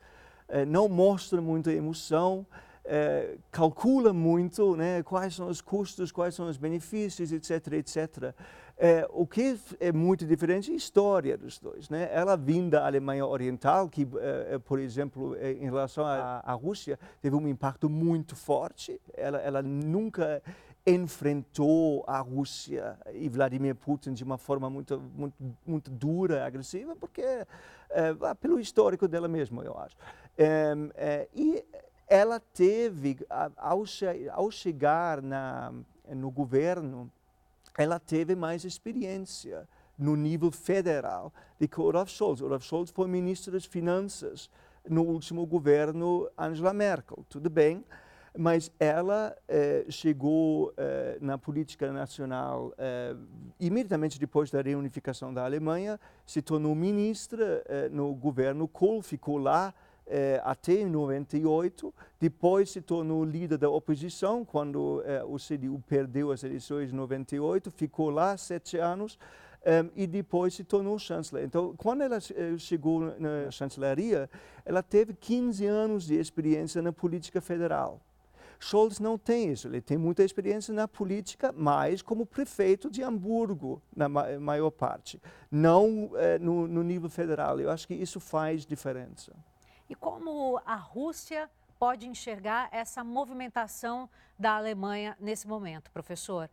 uh, 0.48 0.66
não 0.66 0.88
mostram 0.88 1.42
muita 1.42 1.72
emoção, 1.72 2.46
uh, 2.85 3.38
calcula 3.50 4.12
muito 4.12 4.76
né, 4.76 5.02
quais 5.02 5.35
são 5.35 5.48
os 5.48 5.61
custos, 5.61 6.12
quais 6.12 6.35
são 6.35 6.48
os 6.48 6.57
benefícios, 6.57 7.33
etc, 7.33 7.72
etc. 7.74 8.35
É, 8.81 9.09
o 9.11 9.27
que 9.27 9.59
é 9.81 9.91
muito 9.91 10.25
diferente 10.25 10.71
é 10.71 10.75
a 10.75 10.77
história 10.77 11.37
dos 11.37 11.59
dois. 11.59 11.88
Né? 11.88 12.09
Ela 12.12 12.37
vinda 12.37 12.79
da 12.79 12.87
Alemanha 12.87 13.27
Oriental, 13.27 13.88
que, 13.88 14.07
é, 14.21 14.55
é 14.55 14.59
por 14.59 14.79
exemplo, 14.79 15.35
é, 15.37 15.53
em 15.53 15.64
relação 15.64 16.07
à, 16.07 16.53
Rússia, 16.53 16.97
teve 17.21 17.35
um 17.35 17.49
impacto 17.49 17.91
muito 17.91 18.37
forte. 18.37 19.01
Ela, 19.14 19.38
ela 19.38 19.62
nunca 19.62 20.41
enfrentou 20.87 22.05
a 22.07 22.21
Rússia 22.21 22.97
e 23.12 23.29
Vladimir 23.29 23.75
Putin 23.75 24.12
de 24.12 24.23
uma 24.23 24.38
forma 24.38 24.71
muito, 24.71 25.01
muito, 25.14 25.35
muito 25.67 25.91
dura, 25.91 26.47
agressiva, 26.47 26.95
porque 26.95 27.23
é, 27.23 28.14
pelo 28.41 28.61
histórico 28.61 29.09
dela 29.09 29.27
mesma, 29.27 29.64
eu 29.64 29.77
acho. 29.77 29.97
É, 30.37 31.29
e 31.35 31.64
ela 32.07 32.38
teve, 32.38 33.19
ao, 33.29 33.85
ao 34.33 34.51
chegar 34.53 35.21
na, 35.21 35.73
no 36.09 36.31
governo, 36.31 37.11
ela 37.79 38.01
teve 38.01 38.35
mais 38.35 38.64
experiência 38.64 39.69
no 39.97 40.17
nível 40.17 40.51
federal 40.51 41.33
do 41.61 41.69
que 41.69 41.81
Olaf 41.81 42.11
Scholz. 42.11 42.43
Olaf 42.43 42.64
Scholz 42.64 42.91
foi 42.91 43.07
ministro 43.07 43.53
das 43.53 43.64
Finanças 43.64 44.51
no 44.88 45.03
último 45.03 45.47
governo 45.47 46.29
Angela 46.37 46.73
Merkel, 46.73 47.25
tudo 47.29 47.49
bem, 47.49 47.85
mas 48.37 48.71
ela 48.81 49.37
eh, 49.49 49.85
chegou 49.88 50.73
eh, 50.77 51.19
na 51.21 51.38
política 51.38 51.93
nacional 51.93 52.73
eh, 52.79 53.14
imediatamente 53.61 54.19
depois 54.19 54.51
da 54.51 54.61
reunificação 54.61 55.33
da 55.33 55.45
Alemanha, 55.45 56.01
se 56.27 56.43
tornou 56.43 56.75
ministra 56.75 57.62
eh, 57.67 57.88
no 57.91 58.14
governo 58.14 58.67
Kohl, 58.67 59.03
ficou 59.03 59.38
lá 59.38 59.75
eh, 60.11 60.40
até 60.44 60.85
98, 60.85 61.92
depois 62.18 62.71
se 62.71 62.81
tornou 62.81 63.25
líder 63.25 63.59
da 63.59 63.68
oposição 63.68 64.44
quando 64.44 65.03
eh, 65.05 65.23
o 65.25 65.37
CDU 65.37 65.83
perdeu 65.87 66.33
as 66.33 66.42
eleições 66.42 66.90
em 66.90 66.97
98, 66.97 67.71
ficou 67.71 68.09
lá 68.09 68.37
sete 68.37 68.79
anos, 68.79 69.18
um, 69.66 69.90
e 69.94 70.07
depois 70.07 70.55
se 70.55 70.64
tornou 70.64 70.99
chanceler. 70.99 71.44
Então, 71.44 71.75
quando 71.77 72.03
ela 72.03 72.18
uh, 72.18 72.59
chegou 72.59 73.12
na 73.18 73.51
chancelaria, 73.51 74.31
ela 74.64 74.83
teve 74.83 75.12
15 75.12 75.66
anos 75.66 76.07
de 76.07 76.14
experiência 76.14 76.81
na 76.81 76.92
política 76.92 77.40
federal. 77.40 78.01
Scholz 78.61 78.99
não 78.99 79.18
tem 79.18 79.53
isso, 79.53 79.68
ele 79.68 79.81
tem 79.81 79.99
muita 79.99 80.25
experiência 80.25 80.73
na 80.73 80.88
política, 80.88 81.53
mas 81.55 82.03
como 82.03 82.25
prefeito 82.25 82.90
de 82.90 83.03
Hamburgo, 83.03 83.83
na 83.94 84.09
ma 84.09 84.38
maior 84.40 84.71
parte, 84.71 85.21
não 85.49 86.11
no, 86.40 86.66
no 86.66 86.83
nível 86.83 87.09
federal. 87.09 87.61
Eu 87.61 87.71
acho 87.71 87.87
que 87.87 87.94
isso 87.94 88.18
faz 88.18 88.66
diferença. 88.66 89.33
E 89.88 89.94
como 89.94 90.61
a 90.66 90.74
Rússia 90.74 91.48
pode 91.79 92.07
enxergar 92.07 92.68
essa 92.72 93.03
movimentação 93.03 94.09
da 94.38 94.57
Alemanha 94.57 95.16
nesse 95.20 95.46
momento, 95.46 95.90
professor? 95.90 96.51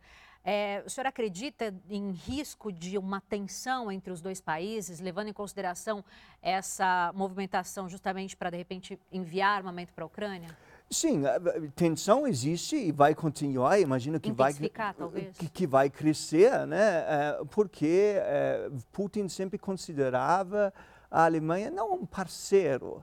É, 0.48 0.80
o 0.86 0.88
senhor 0.88 1.08
acredita 1.08 1.74
em 1.90 2.12
risco 2.12 2.70
de 2.70 2.96
uma 2.96 3.20
tensão 3.20 3.90
entre 3.90 4.12
os 4.12 4.20
dois 4.20 4.40
países, 4.40 5.00
levando 5.00 5.26
em 5.26 5.32
consideração 5.32 6.04
essa 6.40 7.12
movimentação 7.16 7.88
justamente 7.88 8.36
para, 8.36 8.50
de 8.50 8.56
repente, 8.56 8.96
enviar 9.10 9.56
armamento 9.56 9.92
para 9.92 10.04
a 10.04 10.06
Ucrânia? 10.06 10.56
Sim, 10.88 11.24
tensão 11.74 12.28
existe 12.28 12.76
e 12.76 12.92
vai 12.92 13.12
continuar, 13.12 13.80
imagino 13.80 14.20
que 14.20 14.30
vai, 14.30 14.54
que, 14.54 15.48
que, 15.48 15.66
vai 15.66 15.90
crescer, 15.90 16.64
né? 16.64 17.04
É, 17.08 17.40
porque 17.50 18.14
é, 18.18 18.70
Putin 18.92 19.28
sempre 19.28 19.58
considerava 19.58 20.72
a 21.10 21.24
Alemanha 21.24 21.72
não 21.72 21.92
um 21.92 22.06
parceiro, 22.06 23.02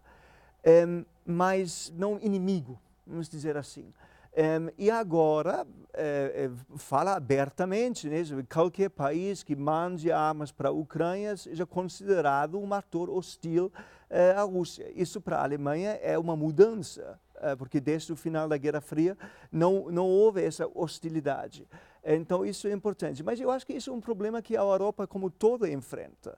é, 0.63 0.85
mas 1.25 1.91
não 1.95 2.17
inimigo, 2.21 2.79
vamos 3.05 3.27
dizer 3.27 3.57
assim. 3.57 3.93
Um, 4.35 4.71
e 4.79 4.89
agora 4.89 5.67
é, 5.93 6.49
é, 6.49 6.77
fala 6.77 7.13
abertamente, 7.13 8.09
né, 8.09 8.23
qualquer 8.51 8.89
país 8.89 9.43
que 9.43 9.55
mande 9.55 10.11
armas 10.11 10.51
para 10.51 10.69
a 10.69 10.71
Ucrânia 10.71 11.37
seja 11.37 11.67
considerado 11.67 12.59
um 12.59 12.73
ator 12.73 13.11
hostil 13.11 13.71
é, 14.09 14.31
à 14.31 14.41
Rússia. 14.41 14.91
Isso 14.95 15.21
para 15.21 15.37
a 15.37 15.43
Alemanha 15.43 15.99
é 16.01 16.17
uma 16.17 16.35
mudança, 16.35 17.19
porque 17.57 17.81
desde 17.81 18.13
o 18.13 18.15
final 18.15 18.47
da 18.47 18.55
Guerra 18.55 18.79
Fria 18.79 19.17
não, 19.51 19.91
não 19.91 20.07
houve 20.07 20.41
essa 20.41 20.65
hostilidade. 20.73 21.67
Então 22.01 22.45
isso 22.45 22.67
é 22.67 22.71
importante. 22.71 23.21
Mas 23.21 23.39
eu 23.39 23.51
acho 23.51 23.67
que 23.67 23.73
isso 23.73 23.89
é 23.89 23.93
um 23.93 23.99
problema 23.99 24.41
que 24.41 24.55
a 24.55 24.61
Europa 24.61 25.05
como 25.05 25.29
toda 25.29 25.69
enfrenta. 25.69 26.37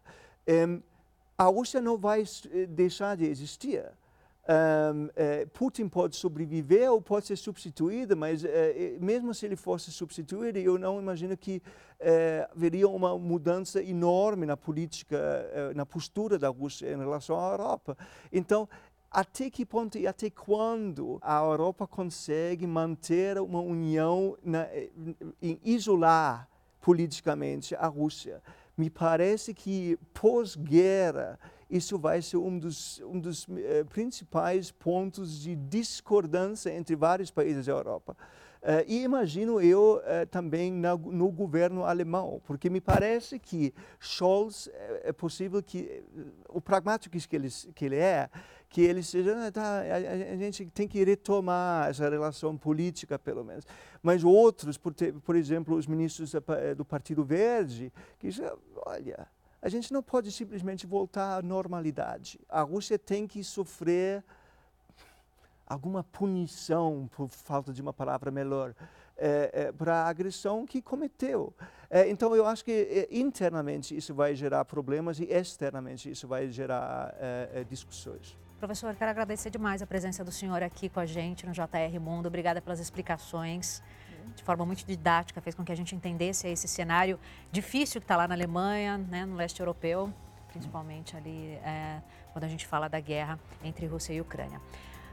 a 1.37 1.43
Rússia 1.43 1.79
não 1.79 1.95
vai 1.95 2.23
deixar 2.69 3.15
de 3.15 3.25
existir. 3.25 3.85
Um, 4.47 5.09
eh, 5.15 5.47
Putin 5.47 5.89
pode 5.89 6.15
sobreviver 6.15 6.91
ou 6.91 7.01
pode 7.01 7.25
ser 7.25 7.35
substituído, 7.35 8.15
mas 8.15 8.45
eh, 8.45 8.95
mesmo 9.01 9.33
se 9.33 9.43
ele 9.47 9.55
fosse 9.55 9.91
substituído, 9.91 10.59
eu 10.59 10.77
não 10.77 10.99
imagino 11.01 11.35
que 11.35 11.63
eh, 11.99 12.47
haveria 12.55 12.87
uma 12.87 13.17
mudança 13.17 13.81
enorme 13.81 14.45
na 14.45 14.55
política, 14.55 15.17
na 15.73 15.83
postura 15.83 16.37
da 16.37 16.49
Rússia 16.49 16.91
em 16.91 16.97
relação 16.97 17.39
à 17.39 17.51
Europa. 17.53 17.97
Então, 18.31 18.69
até 19.09 19.49
que 19.49 19.65
ponto 19.65 19.97
e 19.97 20.05
até 20.05 20.29
quando 20.29 21.17
a 21.21 21.39
Europa 21.39 21.87
consegue 21.87 22.67
manter 22.67 23.39
uma 23.39 23.61
união, 23.61 24.37
na, 24.43 24.67
em 25.41 25.59
isolar 25.63 26.47
politicamente 26.81 27.73
a 27.75 27.87
Rússia? 27.87 28.43
Me 28.77 28.89
parece 28.89 29.53
que 29.53 29.97
pós-guerra, 30.13 31.39
isso 31.75 31.97
vai 31.97 32.21
ser 32.21 32.37
um 32.37 32.57
dos, 32.57 33.01
um 33.01 33.19
dos 33.19 33.47
eh, 33.49 33.83
principais 33.83 34.71
pontos 34.71 35.39
de 35.39 35.55
discordância 35.55 36.73
entre 36.73 36.95
vários 36.95 37.31
países 37.31 37.65
da 37.65 37.71
Europa. 37.73 38.15
Uh, 38.65 38.81
e 38.87 39.03
imagino 39.03 39.61
eu 39.61 40.01
uh, 40.01 40.25
também 40.25 40.71
na, 40.71 40.97
no 40.97 41.29
governo 41.29 41.85
alemão, 41.85 42.41
porque 42.47 42.67
me 42.67 42.81
parece 42.81 43.37
que 43.37 43.71
Scholz 43.99 44.67
é, 44.73 45.09
é 45.09 45.13
possível 45.13 45.61
que 45.61 46.03
o 46.49 46.59
pragmático 46.59 47.15
que 47.15 47.35
ele, 47.35 47.49
que 47.75 47.85
ele 47.85 47.97
é, 47.97 48.27
que 48.67 48.81
ele 48.81 49.03
seja, 49.03 49.37
ah, 49.37 49.51
tá, 49.51 49.81
a, 49.81 50.33
a, 50.33 50.35
gente 50.35 50.65
tem 50.71 50.87
que 50.87 51.03
retomar 51.03 51.89
essa 51.91 52.09
relação 52.09 52.57
política 52.57 53.19
pelo 53.19 53.43
menos. 53.43 53.65
Mas 54.01 54.23
outros, 54.23 54.79
por, 54.79 54.95
ter, 54.95 55.13
por 55.13 55.35
exemplo, 55.35 55.75
os 55.75 55.85
ministros 55.85 56.33
do 56.75 56.83
Partido 56.83 57.23
Verde, 57.23 57.93
que 58.17 58.31
já, 58.31 58.51
olha, 58.83 59.27
a 59.65 59.69
gente 59.69 59.91
não 59.91 60.03
pode 60.03 60.31
simplesmente 60.31 60.85
voltar 60.85 61.39
à 61.39 61.41
normalidade. 61.41 62.39
A 62.47 62.61
Rússia 62.61 62.99
tem 62.99 63.25
que 63.25 63.43
sofrer 63.43 64.23
alguma 65.65 66.03
punição, 66.03 67.09
por 67.11 67.27
falta 67.27 67.73
de 67.73 67.81
uma 67.81 67.91
palavra 67.91 68.29
melhor, 68.29 68.75
é, 69.17 69.49
é, 69.51 69.71
para 69.71 70.03
a 70.03 70.07
agressão 70.07 70.67
que 70.67 70.83
cometeu. 70.83 71.51
É, 71.89 72.07
então, 72.07 72.35
eu 72.35 72.45
acho 72.45 72.63
que 72.63 72.71
é, 72.71 73.17
internamente 73.17 73.97
isso 73.97 74.13
vai 74.13 74.35
gerar 74.35 74.63
problemas 74.65 75.19
e 75.19 75.23
externamente 75.23 76.11
isso 76.11 76.27
vai 76.27 76.47
gerar 76.51 77.15
é, 77.17 77.49
é, 77.55 77.63
discussões. 77.63 78.37
Professor, 78.59 78.93
quero 78.93 79.09
agradecer 79.09 79.49
demais 79.49 79.81
a 79.81 79.87
presença 79.87 80.23
do 80.23 80.31
senhor 80.31 80.61
aqui 80.61 80.89
com 80.89 80.99
a 80.99 81.07
gente 81.07 81.43
no 81.43 81.51
JR 81.51 81.99
Mundo. 81.99 82.27
Obrigada 82.27 82.61
pelas 82.61 82.79
explicações 82.79 83.81
de 84.35 84.43
forma 84.43 84.65
muito 84.65 84.85
didática, 84.85 85.41
fez 85.41 85.55
com 85.55 85.63
que 85.63 85.71
a 85.71 85.75
gente 85.75 85.95
entendesse 85.95 86.47
esse 86.47 86.67
cenário 86.67 87.19
difícil 87.51 88.01
que 88.01 88.05
está 88.05 88.15
lá 88.15 88.27
na 88.27 88.35
Alemanha, 88.35 88.97
né, 88.97 89.25
no 89.25 89.35
leste 89.35 89.59
europeu, 89.59 90.13
principalmente 90.49 91.15
ali 91.15 91.53
é, 91.63 92.01
quando 92.33 92.43
a 92.43 92.47
gente 92.47 92.67
fala 92.67 92.87
da 92.87 92.99
guerra 92.99 93.39
entre 93.63 93.85
Rússia 93.85 94.13
e 94.13 94.21
Ucrânia. 94.21 94.61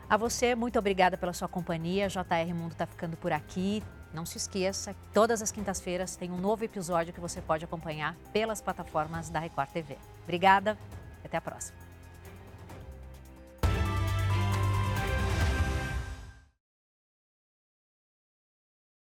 A 0.08 0.16
você, 0.16 0.54
muito 0.54 0.78
obrigada 0.78 1.16
pela 1.16 1.32
sua 1.32 1.48
companhia. 1.48 2.08
JR 2.08 2.54
Mundo 2.54 2.72
está 2.72 2.86
ficando 2.86 3.16
por 3.16 3.32
aqui. 3.32 3.82
Não 4.12 4.26
se 4.26 4.36
esqueça, 4.36 4.94
todas 5.14 5.40
as 5.40 5.50
quintas-feiras 5.50 6.16
tem 6.16 6.30
um 6.30 6.36
novo 6.36 6.62
episódio 6.64 7.14
que 7.14 7.20
você 7.20 7.40
pode 7.40 7.64
acompanhar 7.64 8.14
pelas 8.30 8.60
plataformas 8.60 9.30
da 9.30 9.38
Record 9.38 9.70
TV. 9.70 9.96
Obrigada 10.24 10.76
até 11.24 11.38
a 11.38 11.40
próxima. 11.40 11.81